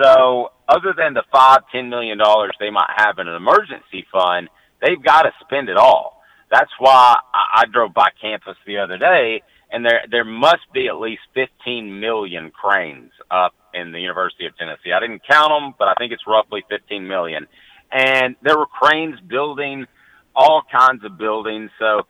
[0.00, 4.48] So other than the five, ten million dollars they might have in an emergency fund,
[4.80, 6.15] they've got to spend it all.
[6.50, 10.88] That's why I, I drove by campus the other day and there there must be
[10.88, 14.92] at least 15 million cranes up in the University of Tennessee.
[14.92, 17.46] I didn't count them, but I think it's roughly 15 million.
[17.92, 19.86] And there were cranes building
[20.34, 21.70] all kinds of buildings.
[21.78, 22.02] So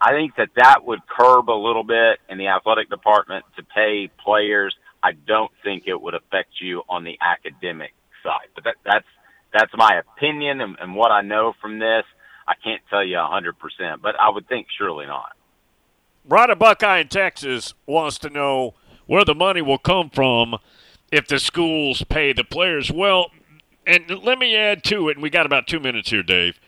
[0.00, 4.10] I think that that would curb a little bit in the athletic department to pay
[4.24, 4.74] players.
[5.02, 9.06] I don't think it would affect you on the academic side, but that, that's
[9.50, 12.04] that's my opinion and, and what I know from this.
[12.48, 15.36] I can't tell you a hundred percent, but I would think surely not.
[16.24, 18.74] Ryder Buckeye in Texas wants to know
[19.06, 20.56] where the money will come from
[21.12, 22.90] if the schools pay the players.
[22.90, 23.30] Well,
[23.86, 26.58] and let me add to it, and we got about two minutes here, Dave.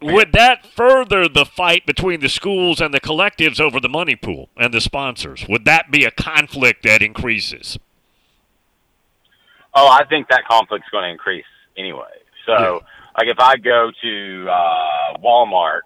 [0.00, 4.48] Would that further the fight between the schools and the collectives over the money pool
[4.56, 5.46] and the sponsors?
[5.48, 7.78] Would that be a conflict that increases?
[9.74, 11.44] Oh, I think that conflict's going to increase
[11.76, 12.10] anyway.
[12.46, 12.78] So, yeah.
[13.16, 15.80] Like if I go to uh, Walmart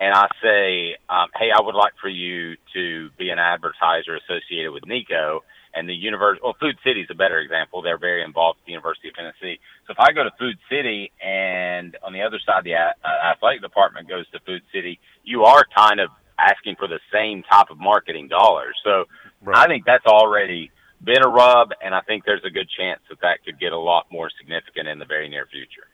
[0.00, 4.72] and I say, um, "Hey, I would like for you to be an advertiser associated
[4.72, 5.42] with Nico,"
[5.74, 7.82] and the university, well, Food City is a better example.
[7.82, 9.58] They're very involved with the University of Tennessee.
[9.86, 12.92] So if I go to Food City, and on the other side, the uh,
[13.24, 17.70] athletic department goes to Food City, you are kind of asking for the same type
[17.70, 18.76] of marketing dollars.
[18.84, 19.04] So
[19.42, 19.58] right.
[19.58, 20.70] I think that's already
[21.02, 23.78] been a rub, and I think there's a good chance that that could get a
[23.78, 25.87] lot more significant in the very near future.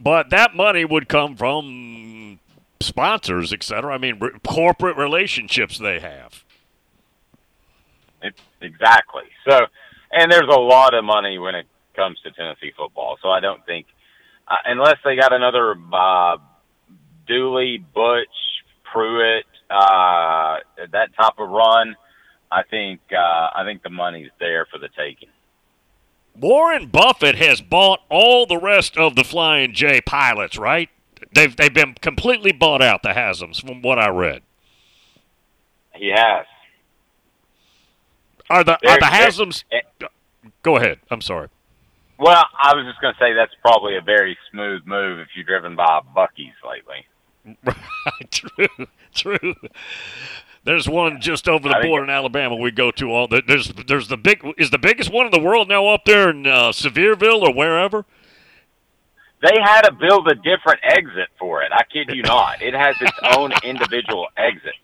[0.00, 2.38] But that money would come from
[2.80, 3.94] sponsors, et cetera.
[3.94, 6.44] I mean, corporate relationships they have.
[8.22, 9.24] It, exactly.
[9.48, 9.66] So,
[10.12, 13.18] and there's a lot of money when it comes to Tennessee football.
[13.22, 13.86] So I don't think,
[14.46, 16.36] uh, unless they got another uh,
[17.26, 18.28] Dooley, Butch,
[18.92, 20.58] Pruitt, uh,
[20.92, 21.96] that type of run,
[22.50, 25.28] I think uh, I think the money's there for the taking.
[26.40, 30.88] Warren Buffett has bought all the rest of the Flying J pilots, right?
[31.34, 33.02] They've they've been completely bought out.
[33.02, 34.42] The Haslam's, from what I read.
[35.94, 36.46] He has.
[38.50, 39.64] Are the are the Haslam's?
[39.72, 39.80] Eh,
[40.62, 41.00] Go ahead.
[41.10, 41.48] I'm sorry.
[42.18, 45.46] Well, I was just going to say that's probably a very smooth move if you've
[45.46, 47.06] driven by Buc-ee's lately.
[47.64, 48.30] Right.
[48.32, 48.86] True.
[49.14, 49.54] True.
[50.68, 52.54] There's one just over the border in Alabama.
[52.54, 53.26] We go to all.
[53.26, 56.28] The, there's there's the big is the biggest one in the world now up there
[56.28, 58.04] in uh, Sevierville or wherever.
[59.40, 61.72] They had to build a different exit for it.
[61.72, 62.60] I kid you not.
[62.60, 64.74] It has its own individual exit.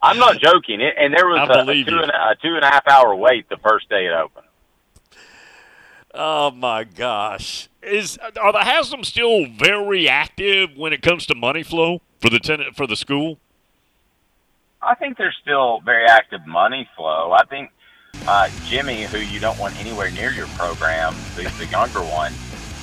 [0.00, 0.80] I'm not joking.
[0.80, 3.50] It, and there was a, a, two and, a two and a half hour wait
[3.50, 4.46] the first day it opened.
[6.14, 7.68] Oh my gosh!
[7.82, 12.38] Is are the Haslam still very active when it comes to money flow for the
[12.38, 13.38] tenant for the school?
[14.82, 17.32] I think there's still very active money flow.
[17.32, 17.70] I think
[18.26, 22.32] uh, Jimmy, who you don't want anywhere near your program, the, the younger one,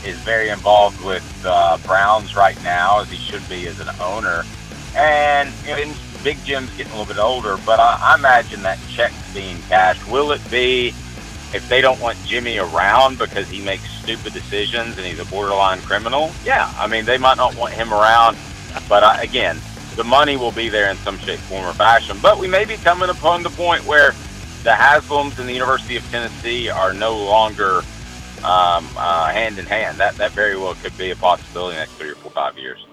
[0.05, 4.43] is very involved with uh, Browns right now, as he should be as an owner.
[4.95, 8.79] And you know, Big Jim's getting a little bit older, but I, I imagine that
[8.89, 10.09] check's being cashed.
[10.09, 10.89] Will it be
[11.53, 15.81] if they don't want Jimmy around because he makes stupid decisions and he's a borderline
[15.81, 16.31] criminal?
[16.45, 18.37] Yeah, I mean, they might not want him around,
[18.87, 19.59] but I, again,
[19.99, 22.17] the money will be there in some shape, form, or fashion.
[22.21, 24.11] But we may be coming upon the point where
[24.63, 27.79] the Haslams and the University of Tennessee are no longer
[28.45, 29.97] um, uh, hand in hand.
[29.97, 32.57] That that very well could be a possibility in the next three or four, five
[32.57, 32.85] years.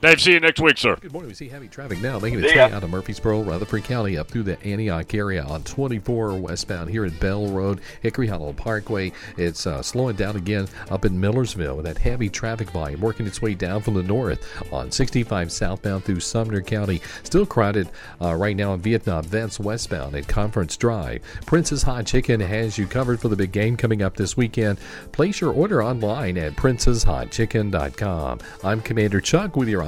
[0.00, 0.94] Dave, see you next week, sir.
[0.94, 1.28] Good morning.
[1.28, 4.44] We see heavy traffic now making its way out of Murfreesboro, Rutherford County, up through
[4.44, 9.10] the Antioch area on 24 westbound here at Bell Road, Hickory Hollow Parkway.
[9.36, 13.42] It's uh, slowing down again up in Millersville with that heavy traffic volume working its
[13.42, 17.02] way down from the north on 65 southbound through Sumner County.
[17.24, 17.88] Still crowded
[18.22, 21.22] uh, right now in Vietnam Vets westbound at Conference Drive.
[21.44, 24.78] Prince's Hot Chicken has you covered for the big game coming up this weekend.
[25.10, 28.38] Place your order online at princeshotchicken.com.
[28.62, 29.87] I'm Commander Chuck with your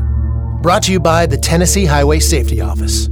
[0.61, 3.09] Brought to you by the Tennessee Highway Safety Office.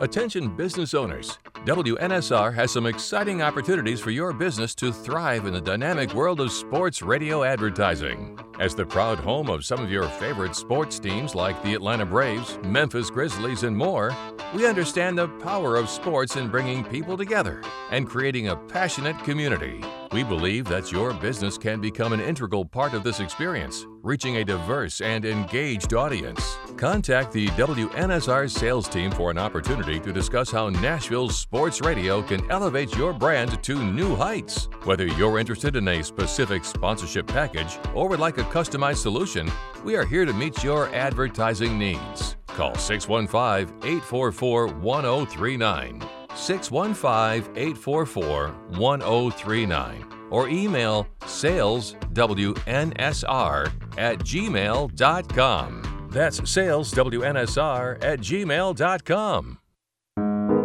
[0.00, 1.38] Attention business owners.
[1.64, 6.50] WNSR has some exciting opportunities for your business to thrive in the dynamic world of
[6.50, 8.36] sports radio advertising.
[8.58, 12.58] As the proud home of some of your favorite sports teams like the Atlanta Braves,
[12.64, 14.12] Memphis Grizzlies, and more,
[14.52, 19.80] we understand the power of sports in bringing people together and creating a passionate community.
[20.12, 24.44] We believe that your business can become an integral part of this experience, reaching a
[24.44, 26.58] diverse and engaged audience.
[26.76, 32.50] Contact the WNSR sales team for an opportunity to discuss how Nashville's sports radio can
[32.50, 34.70] elevate your brand to new heights.
[34.84, 39.52] Whether you're interested in a specific sponsorship package or would like a customized solution,
[39.84, 42.36] we are here to meet your advertising needs.
[42.46, 46.02] Call 615 844 1039.
[46.34, 48.48] 615 844
[48.78, 52.62] 1039 or email saleswnsr
[53.98, 56.08] at gmail.com.
[56.10, 59.58] That's saleswnsr at gmail.com.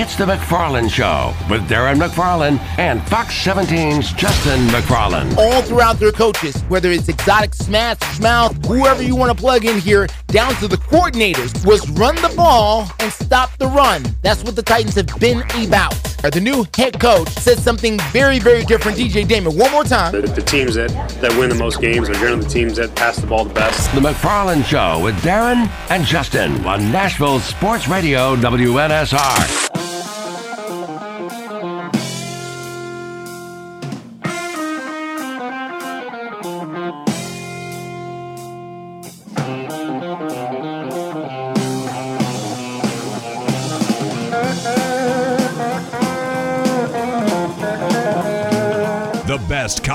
[0.00, 5.36] It's the McFarland Show with Darren McFarland and Fox 17's Justin McFarland.
[5.36, 9.80] all throughout their coaches, whether it's exotic smash mouth, whoever you want to plug in
[9.80, 14.04] here, down to the coordinators, was run the ball and stop the run.
[14.22, 15.94] That's what the Titans have been about.
[16.22, 18.98] The new head coach said something very, very different.
[18.98, 20.12] DJ Damon, one more time.
[20.12, 20.90] The, the teams that,
[21.20, 23.92] that win the most games are generally the teams that pass the ball the best.
[23.96, 29.77] The McFarland Show with Darren and Justin on Nashville Sports Radio WNSR.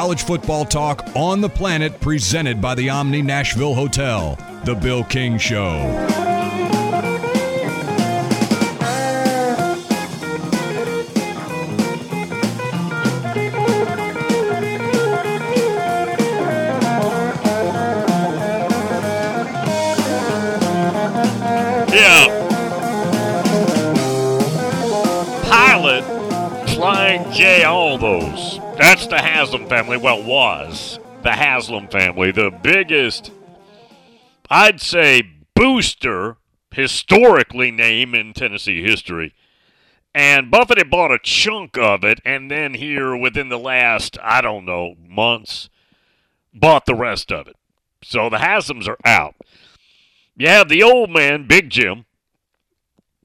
[0.03, 4.37] College football talk on the planet presented by the Omni Nashville Hotel.
[4.65, 5.77] The Bill King Show.
[21.93, 22.27] Yeah.
[25.49, 26.03] Pilot,
[26.71, 28.52] Flying J, all those.
[29.14, 29.95] The Haslam family.
[29.95, 32.32] Well, was the Haslam family.
[32.32, 33.32] The biggest,
[34.49, 35.22] I'd say,
[35.53, 36.38] booster,
[36.72, 39.36] historically name in Tennessee history.
[40.16, 44.41] And Buffett had bought a chunk of it, and then here within the last, I
[44.41, 45.70] don't know, months,
[46.51, 47.55] bought the rest of it.
[48.01, 49.36] So the Haslams are out.
[50.36, 52.05] You have the old man, Big Jim.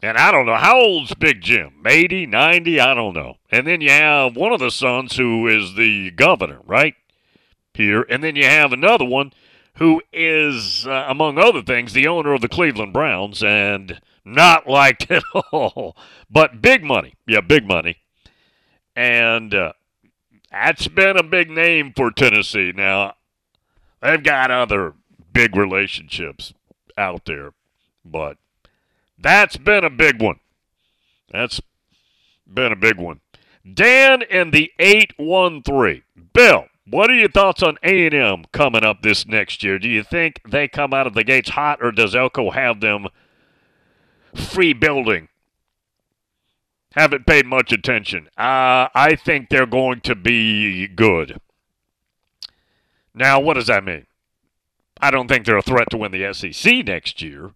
[0.03, 1.83] And I don't know, how old's Big Jim?
[1.85, 2.81] 80, 90?
[2.81, 3.37] I don't know.
[3.51, 6.95] And then you have one of the sons who is the governor, right?
[7.75, 8.03] Here.
[8.09, 9.33] And then you have another one
[9.75, 15.11] who is, uh, among other things, the owner of the Cleveland Browns and not liked
[15.11, 15.97] at all.
[16.31, 17.15] But big money.
[17.27, 17.99] Yeah, big money.
[18.95, 19.73] And uh,
[20.51, 22.73] that's been a big name for Tennessee.
[22.75, 23.15] Now,
[24.01, 24.95] they've got other
[25.33, 26.53] big relationships
[26.97, 27.53] out there,
[28.05, 28.39] but
[29.19, 30.41] that's been a big one.
[31.31, 31.61] That's
[32.47, 33.21] been a big one.
[33.75, 36.03] Dan and the 813.
[36.33, 39.79] Bill, what are your thoughts on A&M coming up this next year?
[39.79, 43.09] Do you think they come out of the gates hot or does Elko have them
[44.35, 45.29] free building?
[46.95, 48.29] Haven't paid much attention.
[48.39, 51.39] Uh, I think they're going to be good.
[53.15, 54.07] Now, what does that mean?
[55.01, 57.53] I don't think they're a threat to win the SEC next year,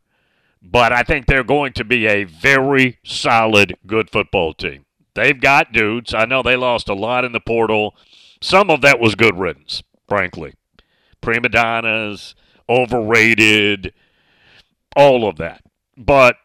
[0.63, 4.85] but I think they're going to be a very solid, good football team.
[5.15, 6.15] They've got dudes.
[6.15, 7.95] I know they lost a lot in the portal.
[8.41, 10.55] Some of that was good riddance, frankly.
[11.21, 12.35] Prima donnas,
[12.69, 13.93] overrated,
[14.97, 15.63] all of that.
[15.97, 16.37] But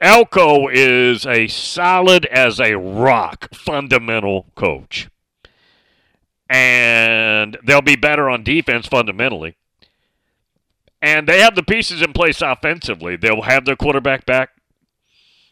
[0.00, 5.08] Elko is a solid as a rock fundamental coach.
[6.48, 9.56] And they'll be better on defense fundamentally.
[11.06, 13.14] And they have the pieces in place offensively.
[13.14, 14.50] They'll have their quarterback back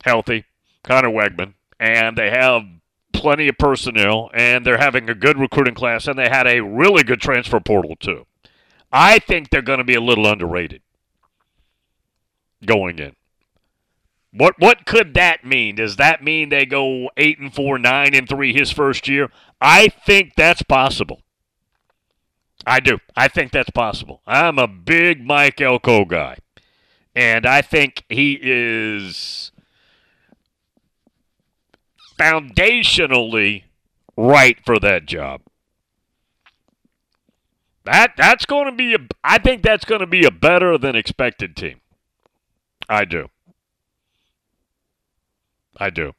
[0.03, 0.47] healthy,
[0.83, 2.65] Conner Weigman, and they have
[3.13, 7.05] plenty of personnel, and they're having a good recruiting class, and they had a really
[7.05, 8.27] good transfer portal, too.
[8.93, 10.83] I think they're going to be a little underrated
[12.67, 13.15] going in.
[14.33, 15.77] What what could that mean?
[15.77, 19.31] Does that mean they go eight and four, nine and three his first year?
[19.61, 21.23] I think that's possible.
[22.67, 22.99] I do.
[23.17, 24.23] I think that's possible.
[24.27, 26.39] I'm a big Mike Elko guy.
[27.15, 29.53] And I think he is
[32.19, 33.65] foundationally
[34.17, 35.43] right for that job.
[37.85, 40.97] That that's going to be a I think that's going to be a better than
[40.97, 41.81] expected team.
[42.89, 43.29] I do.
[45.77, 46.13] I do.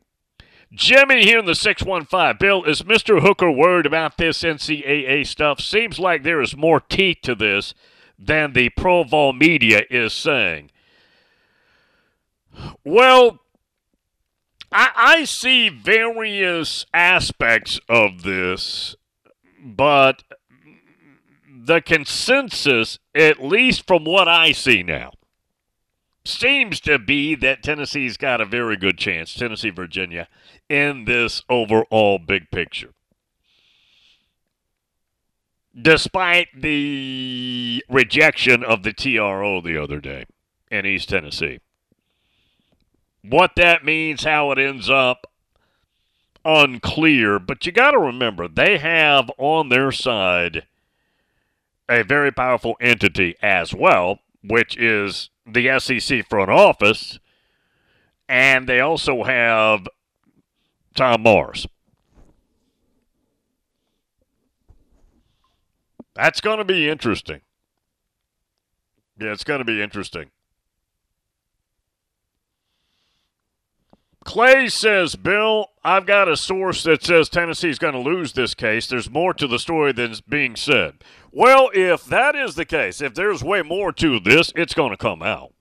[0.76, 2.38] Jimmy here in the 615.
[2.38, 3.22] Bill, is Mr.
[3.22, 5.62] Hooker worried about this NCAA stuff?
[5.62, 7.74] Seems like there is more teeth to this
[8.20, 10.72] than the Provo media is saying.
[12.84, 13.40] Well,
[14.72, 18.96] I, I see various aspects of this,
[19.64, 20.24] but
[21.48, 25.12] the consensus, at least from what I see now,
[26.28, 30.28] seems to be that Tennessee's got a very good chance, Tennessee, Virginia,
[30.70, 32.92] in this overall big picture.
[35.80, 40.26] Despite the rejection of the TRO the other day
[40.72, 41.60] in East Tennessee.
[43.22, 45.28] What that means, how it ends up,
[46.44, 47.40] unclear.
[47.40, 50.66] But you got to remember, they have on their side
[51.90, 57.20] a very powerful entity as well, which is the SEC front office,
[58.28, 59.88] and they also have
[60.96, 61.68] Tom Mars.
[66.16, 67.42] That's going to be interesting.
[69.20, 70.32] Yeah, it's going to be interesting.
[74.26, 78.88] Clay says, Bill, I've got a source that says Tennessee's going to lose this case.
[78.88, 80.96] There's more to the story than's being said.
[81.32, 84.98] Well, if that is the case, if there's way more to this, it's going to
[84.98, 85.54] come out.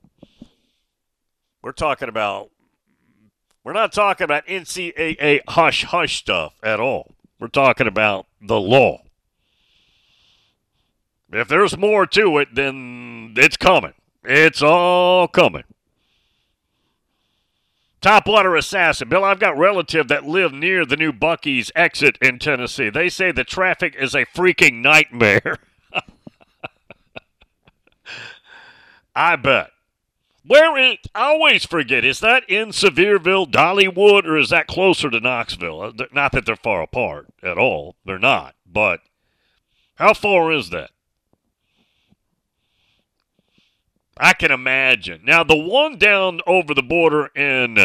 [1.62, 2.50] We're talking about,
[3.62, 7.14] we're not talking about NCAA hush hush stuff at all.
[7.38, 9.02] We're talking about the law.
[11.30, 13.92] If there's more to it, then it's coming.
[14.24, 15.64] It's all coming.
[18.04, 19.08] Topwater Assassin.
[19.08, 22.90] Bill, I've got relative that live near the new Buc-ee's exit in Tennessee.
[22.90, 25.56] They say the traffic is a freaking nightmare.
[29.16, 29.70] I bet.
[30.46, 35.18] Where is, I always forget, is that in Sevierville, Dollywood, or is that closer to
[35.18, 35.80] Knoxville?
[35.80, 37.96] Uh, not that they're far apart at all.
[38.04, 38.54] They're not.
[38.70, 39.00] But
[39.94, 40.90] how far is that?
[44.16, 45.22] I can imagine.
[45.24, 47.78] Now, the one down over the border in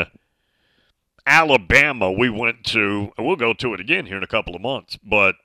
[1.25, 4.97] Alabama, we went to, we'll go to it again here in a couple of months,
[4.97, 5.35] but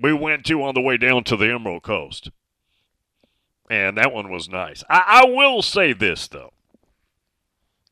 [0.00, 2.30] we went to on the way down to the Emerald Coast.
[3.70, 4.84] And that one was nice.
[4.88, 6.52] I, I will say this, though.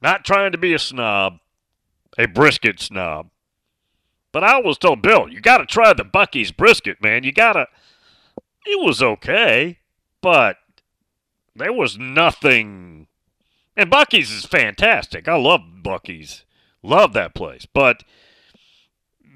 [0.02, 1.38] Not trying to be a snob,
[2.18, 3.30] a brisket snob,
[4.32, 7.24] but I was told, Bill, you got to try the Buc-ee's brisket, man.
[7.24, 7.66] You got to.
[8.66, 9.78] It was okay,
[10.20, 10.56] but
[11.60, 13.06] there was nothing.
[13.76, 15.28] And Buc-ee's is fantastic.
[15.28, 16.44] I love Buc-ee's.
[16.82, 17.66] Love that place.
[17.66, 18.02] But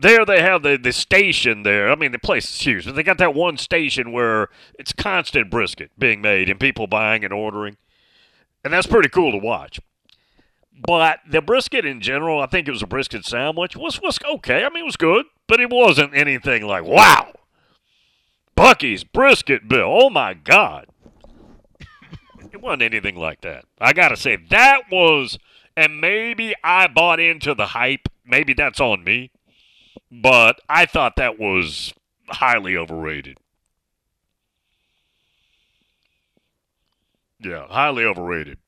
[0.00, 1.90] there they have the, the station there.
[1.90, 2.86] I mean, the place is huge.
[2.86, 4.48] But they got that one station where
[4.78, 7.76] it's constant brisket being made and people buying and ordering.
[8.64, 9.80] And that's pretty cool to watch.
[10.76, 14.64] But the brisket in general, I think it was a brisket sandwich, was, was okay.
[14.64, 17.32] I mean, it was good, but it wasn't anything like, wow,
[18.56, 19.86] Buc-ee's brisket bill.
[19.88, 20.86] Oh, my God.
[22.54, 23.64] It wasn't anything like that.
[23.80, 25.38] I got to say, that was,
[25.76, 28.08] and maybe I bought into the hype.
[28.24, 29.32] Maybe that's on me.
[30.10, 31.92] But I thought that was
[32.28, 33.38] highly overrated.
[37.40, 38.58] Yeah, highly overrated.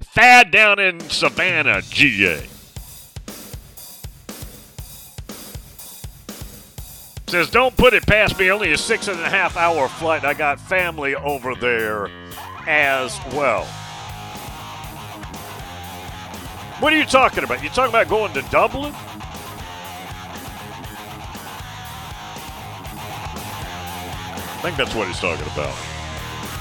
[0.00, 2.40] Thad down in Savannah, GA.
[7.26, 8.50] Says, don't put it past me.
[8.50, 10.24] Only a six and a half hour flight.
[10.24, 12.08] I got family over there
[12.66, 13.64] as well.
[16.80, 17.62] What are you talking about?
[17.62, 18.94] You talking about going to Dublin?
[24.60, 25.74] I think that's what he's talking about.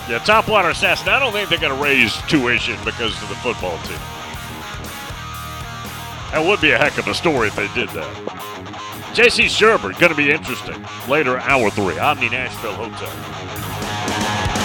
[0.10, 1.10] Yeah, Topwater Assassin.
[1.10, 4.00] I don't think they're going to raise tuition because of the football team.
[6.32, 9.14] That would be a heck of a story if they did that.
[9.14, 9.46] J.C.
[9.46, 10.86] Shurburtt, going to be interesting.
[11.08, 14.59] Later, hour three, Omni Nashville Hotel.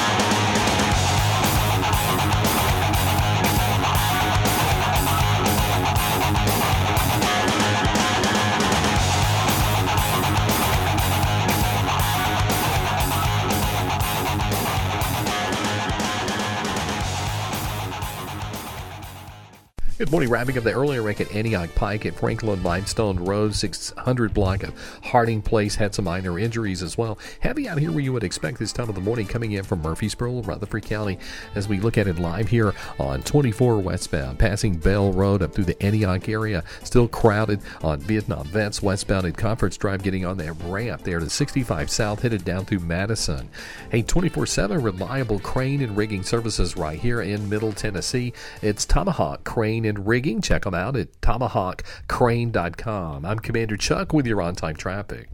[19.96, 20.28] Good morning.
[20.28, 24.74] Wrapping up the earlier rank at Antioch Pike at Franklin Limestone Road, 600 block of
[25.04, 27.16] Harding Place had some minor injuries as well.
[27.38, 29.82] Heavy out here where you would expect this time of the morning coming in from
[29.82, 31.16] Murfreesboro, Rutherford County,
[31.54, 35.66] as we look at it live here on 24 westbound, passing Bell Road up through
[35.66, 36.64] the Antioch area.
[36.82, 41.30] Still crowded on Vietnam Vets westbound at Conference Drive, getting on that ramp there to
[41.30, 43.48] 65 south, headed down through Madison.
[43.92, 48.32] A 24 7 reliable crane and rigging services right here in Middle Tennessee.
[48.60, 50.40] It's Tomahawk Crane and Rigging.
[50.40, 53.24] Check them out at tomahawkcrane.com.
[53.24, 55.28] I'm Commander Chuck with your on time traffic.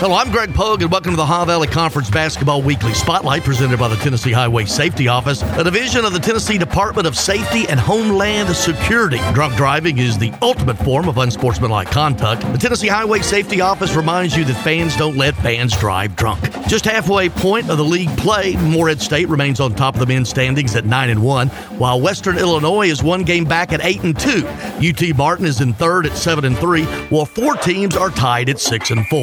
[0.00, 3.78] Hello, I'm Greg Pogue, and welcome to the Ohio Valley Conference Basketball Weekly Spotlight presented
[3.78, 7.78] by the Tennessee Highway Safety Office, a division of the Tennessee Department of Safety and
[7.78, 9.20] Homeland Security.
[9.34, 12.50] Drunk driving is the ultimate form of unsportsmanlike conduct.
[12.50, 16.50] The Tennessee Highway Safety Office reminds you that fans don't let fans drive drunk.
[16.66, 20.30] Just halfway point of the league play, Morehead State remains on top of the men's
[20.30, 24.18] standings at 9 and 1, while Western Illinois is one game back at 8 and
[24.18, 24.46] 2.
[24.46, 28.58] UT Martin is in third at 7 and 3, while four teams are tied at
[28.58, 29.20] 6 and 4.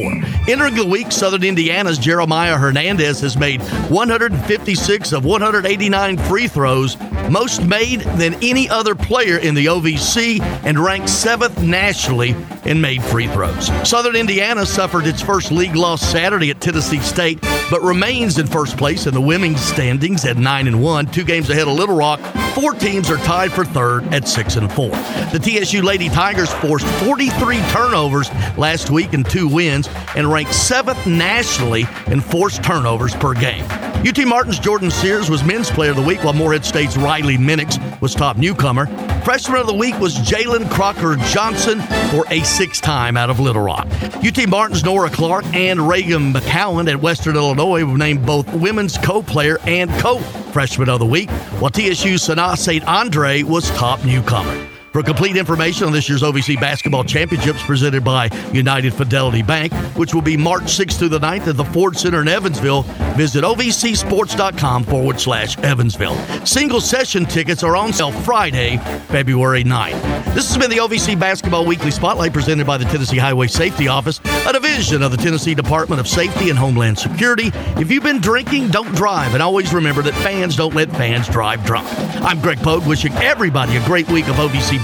[0.68, 6.98] Entering the week, Southern Indiana's Jeremiah Hernandez has made 156 of 189 free throws,
[7.30, 13.02] most made than any other player in the OVC, and ranked seventh nationally in made
[13.02, 13.68] free throws.
[13.90, 17.40] Southern Indiana suffered its first league loss Saturday at Tennessee State,
[17.72, 21.50] but remains in first place in the women's standings at 9 and 1, two games
[21.50, 22.20] ahead of Little Rock.
[22.54, 24.90] Four teams are tied for third at 6 and 4.
[24.90, 31.06] The TSU Lady Tigers forced 43 turnovers last week in two wins and ranked seventh
[31.06, 33.64] nationally in forced turnovers per game.
[34.06, 37.80] UT Martin's Jordan Sears was men's player of the week, while Morehead State's Riley Minix
[38.02, 38.86] was top newcomer.
[39.24, 41.82] Freshman of the week was Jalen Crocker Johnson
[42.12, 43.88] for a sixth time out of Little Rock.
[44.16, 49.60] UT Martin's Nora Clark and Reagan McCowan at Western Illinois were named both women's co-player
[49.66, 51.30] and co-freshman of the week,
[51.60, 52.88] while TSU's Sanaa St.
[52.88, 54.68] Andre was top newcomer.
[54.98, 60.16] For complete information on this year's OVC Basketball Championships presented by United Fidelity Bank, which
[60.16, 62.82] will be March 6th through the 9th at the Ford Center in Evansville,
[63.16, 66.16] visit ovcsports.com forward slash Evansville.
[66.48, 68.78] Single session tickets are on sale Friday,
[69.10, 70.34] February 9th.
[70.34, 74.20] This has been the OVC Basketball Weekly Spotlight presented by the Tennessee Highway Safety Office,
[74.48, 77.52] a division of the Tennessee Department of Safety and Homeland Security.
[77.80, 81.64] If you've been drinking, don't drive, and always remember that fans don't let fans drive
[81.66, 81.88] drunk.
[82.24, 84.84] I'm Greg Pogue, wishing everybody a great week of OVC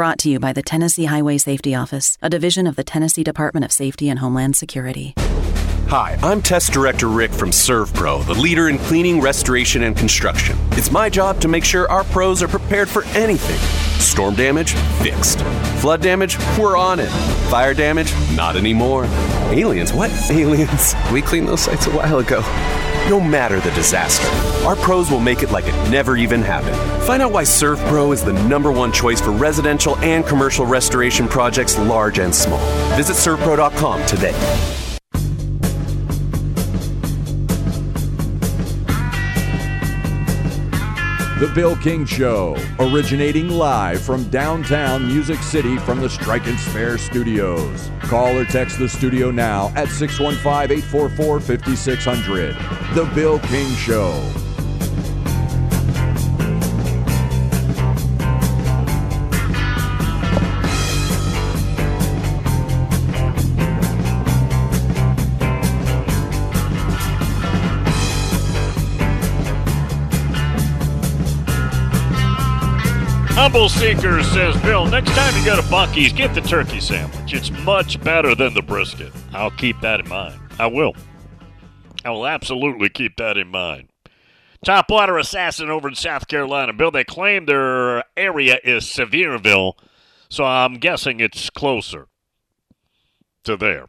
[0.00, 3.66] Brought to you by the Tennessee Highway Safety Office, a division of the Tennessee Department
[3.66, 5.12] of Safety and Homeland Security.
[5.90, 10.56] Hi, I'm Test Director Rick from ServPro, the leader in cleaning, restoration, and construction.
[10.70, 13.58] It's my job to make sure our pros are prepared for anything.
[13.98, 14.74] Storm damage?
[15.02, 15.40] Fixed.
[15.80, 16.38] Flood damage?
[16.56, 17.08] We're on it.
[17.50, 18.14] Fire damage?
[18.36, 19.06] Not anymore.
[19.50, 19.92] Aliens?
[19.92, 20.12] What?
[20.30, 20.94] Aliens?
[21.12, 22.38] We cleaned those sites a while ago.
[23.08, 24.28] No matter the disaster,
[24.64, 26.76] our pros will make it like it never even happened.
[27.02, 31.76] Find out why ServPro is the number one choice for residential and commercial restoration projects
[31.78, 32.64] large and small.
[32.94, 34.79] Visit servpro.com today.
[41.40, 46.98] The Bill King Show, originating live from downtown Music City from the Strike and Spare
[46.98, 47.90] Studios.
[48.00, 52.54] Call or text the studio now at 615 844 5600.
[52.94, 54.39] The Bill King Show.
[73.40, 77.32] Humble Seeker says, Bill, next time you go to Buc-ee's, get the turkey sandwich.
[77.32, 79.14] It's much better than the brisket.
[79.32, 80.38] I'll keep that in mind.
[80.58, 80.94] I will.
[82.04, 83.88] I will absolutely keep that in mind.
[84.62, 86.74] Top water assassin over in South Carolina.
[86.74, 89.72] Bill, they claim their area is Sevierville,
[90.28, 92.08] so I'm guessing it's closer
[93.44, 93.86] to there.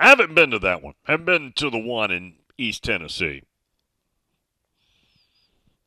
[0.00, 0.94] I haven't been to that one.
[1.06, 3.44] I haven't been to the one in East Tennessee.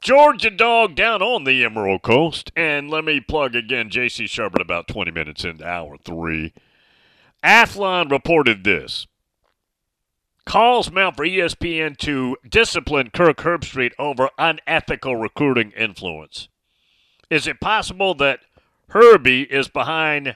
[0.04, 2.52] Georgia Dog down on the Emerald Coast.
[2.58, 4.26] And let me plug again J.C.
[4.26, 6.54] Shurburtt about 20 minutes into hour three.
[7.42, 9.08] Athlon reported this.
[10.46, 16.50] Calls mount for ESPN to discipline Kirk Herbstreit over unethical recruiting influence.
[17.30, 18.42] Is it possible that
[18.90, 20.36] Herbie is behind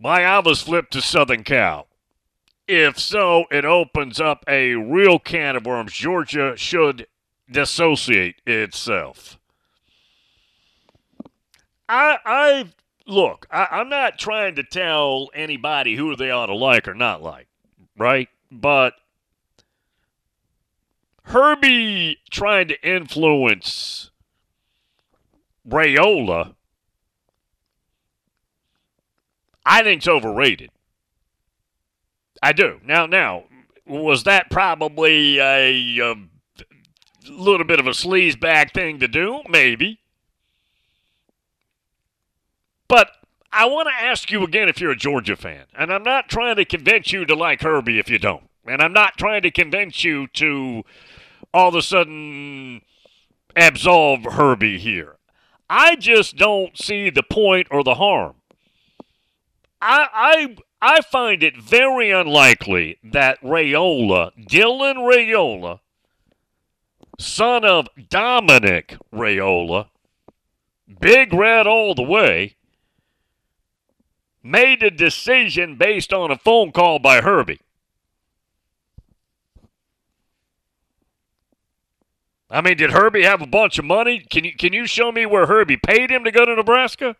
[0.00, 1.86] my I flip to Southern Cal?
[2.68, 5.92] If so, it opens up a real can of worms.
[5.92, 7.06] Georgia should
[7.50, 9.38] dissociate itself.
[11.88, 12.64] I, I
[13.06, 13.46] look.
[13.50, 17.46] I, I'm not trying to tell anybody who they ought to like or not like,
[17.96, 18.28] right?
[18.50, 18.94] But
[21.22, 24.10] Herbie trying to influence
[25.68, 26.54] Raiola,
[29.64, 30.70] I think's overrated.
[32.42, 32.80] I do.
[32.84, 33.44] Now, now,
[33.86, 36.14] was that probably a, a
[37.28, 39.42] little bit of a sleazebag thing to do?
[39.48, 40.00] Maybe.
[42.88, 43.10] But
[43.52, 45.64] I want to ask you again if you're a Georgia fan.
[45.76, 48.48] And I'm not trying to convince you to like Herbie if you don't.
[48.66, 50.82] And I'm not trying to convince you to
[51.54, 52.82] all of a sudden
[53.54, 55.16] absolve Herbie here.
[55.68, 58.36] I just don't see the point or the harm.
[59.80, 65.80] I I find it very unlikely that Raiola, Dylan Raiola,
[67.18, 69.88] son of Dominic Raiola,
[71.00, 72.56] Big Red all the way,
[74.42, 77.60] made a decision based on a phone call by Herbie.
[82.48, 84.20] I mean, did Herbie have a bunch of money?
[84.20, 87.16] Can you can you show me where Herbie paid him to go to Nebraska?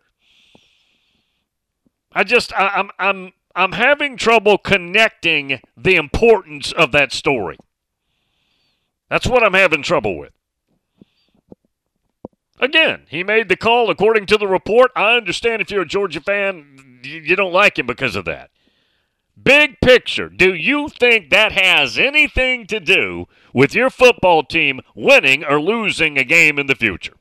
[2.13, 7.57] I just I, I'm I'm I'm having trouble connecting the importance of that story.
[9.09, 10.33] That's what I'm having trouble with.
[12.61, 14.91] Again, he made the call according to the report.
[14.95, 18.51] I understand if you're a Georgia fan, you don't like him because of that.
[19.43, 25.45] Big picture, do you think that has anything to do with your football team winning
[25.45, 27.16] or losing a game in the future?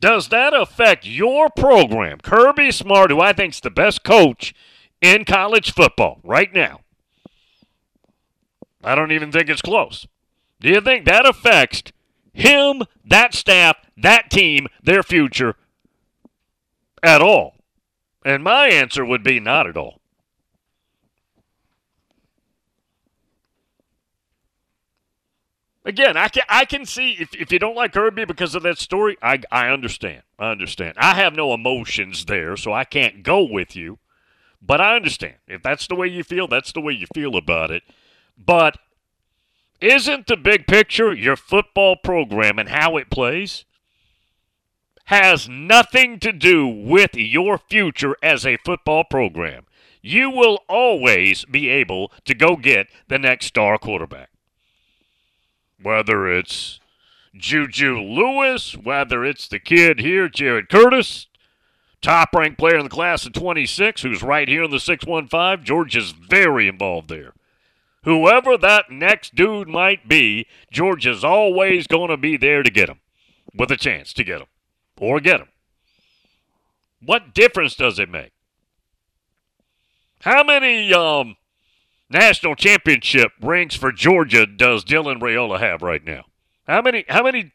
[0.00, 2.18] Does that affect your program?
[2.18, 4.54] Kirby Smart, who I think is the best coach
[5.00, 6.80] in college football right now.
[8.82, 10.06] I don't even think it's close.
[10.60, 11.92] Do you think that affects
[12.32, 15.56] him, that staff, that team, their future
[17.02, 17.54] at all?
[18.24, 20.00] And my answer would be not at all.
[25.88, 28.76] Again, I can I can see if, if you don't like Herbie because of that
[28.76, 30.22] story, I I understand.
[30.38, 30.94] I understand.
[30.98, 33.98] I have no emotions there, so I can't go with you.
[34.60, 35.36] But I understand.
[35.46, 37.84] If that's the way you feel, that's the way you feel about it.
[38.36, 38.76] But
[39.80, 43.64] isn't the big picture your football program and how it plays?
[45.08, 49.64] has nothing to do with your future as a football program.
[50.02, 54.28] You will always be able to go get the next star quarterback.
[55.80, 56.80] Whether it's
[57.36, 61.26] Juju Lewis, whether it's the kid here, Jared Curtis,
[62.02, 65.64] top ranked player in the class of 26, who's right here in the 615.
[65.64, 67.32] George is very involved there.
[68.04, 72.88] Whoever that next dude might be, George is always going to be there to get
[72.88, 73.00] him,
[73.54, 74.46] with a chance to get him
[74.98, 75.48] or get him.
[77.04, 78.32] What difference does it make?
[80.22, 81.36] How many um,
[82.10, 86.24] national championship rings for Georgia does Dylan Raiola have right now?
[86.66, 87.52] How many how many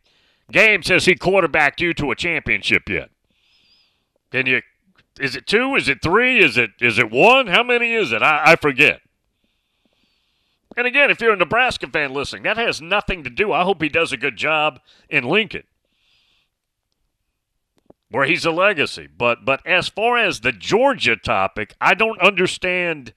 [0.51, 3.09] games has he quarterbacked you to a championship yet?
[4.31, 4.61] Can you
[5.19, 5.75] is it two?
[5.75, 6.43] Is it three?
[6.43, 7.47] Is it is it one?
[7.47, 8.21] How many is it?
[8.21, 9.01] I, I forget.
[10.75, 13.51] And again, if you're a Nebraska fan listening, that has nothing to do.
[13.51, 15.63] I hope he does a good job in Lincoln
[18.09, 19.07] where he's a legacy.
[19.07, 23.13] But but as far as the Georgia topic, I don't understand.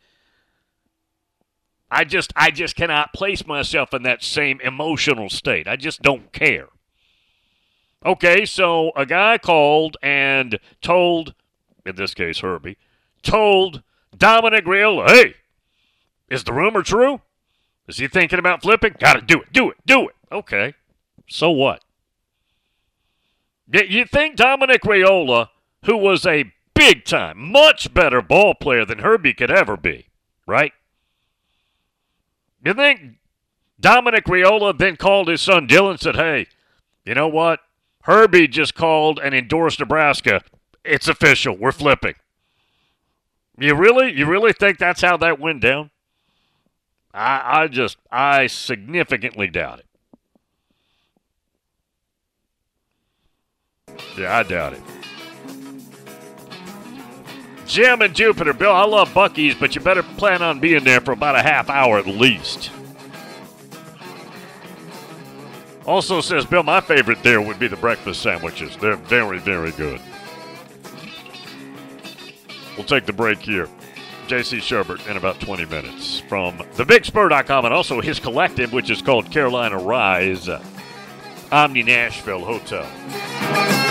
[1.91, 5.69] I just I just cannot place myself in that same emotional state.
[5.69, 6.69] I just don't care.
[8.05, 11.35] Okay, so a guy called and told,
[11.85, 12.77] in this case Herbie,
[13.23, 13.83] told
[14.17, 15.35] Dominic Raiola, "Hey,
[16.29, 17.21] is the rumor true?
[17.89, 18.95] Is he thinking about flipping?
[18.99, 20.75] Got to do it, do it, do it." Okay,
[21.29, 21.83] so what?
[23.71, 25.49] You think Dominic Raiola,
[25.85, 30.09] who was a big time, much better ball player than Herbie could ever be,
[30.47, 30.73] right?
[32.67, 33.19] You think
[33.79, 36.49] Dominic Raiola then called his son Dylan and said, hey,
[37.05, 37.61] you know what?
[38.03, 40.43] Herbie just called and endorsed Nebraska.
[40.85, 41.57] It's official.
[41.57, 42.17] We're flipping.
[43.57, 45.91] You really, you really think that's how that went down?
[47.15, 49.87] I, I just, I significantly doubt it.
[54.19, 54.83] Yeah, I doubt it.
[57.67, 58.53] Jim and Jupiter.
[58.53, 61.69] Bill, I love Buc-ee's, but you better plan on being there for about a half
[61.69, 62.71] hour at least.
[65.85, 68.77] Also says, Bill, my favorite there would be the breakfast sandwiches.
[68.77, 70.01] They're very, very good.
[72.77, 73.69] We'll take the break here.
[74.27, 79.31] JC Shurburtt in about 20 minutes from thebigspur.com and also his collective, which is called
[79.31, 80.63] Carolina Rise uh,
[81.53, 83.86] Omni Nashville Hotel.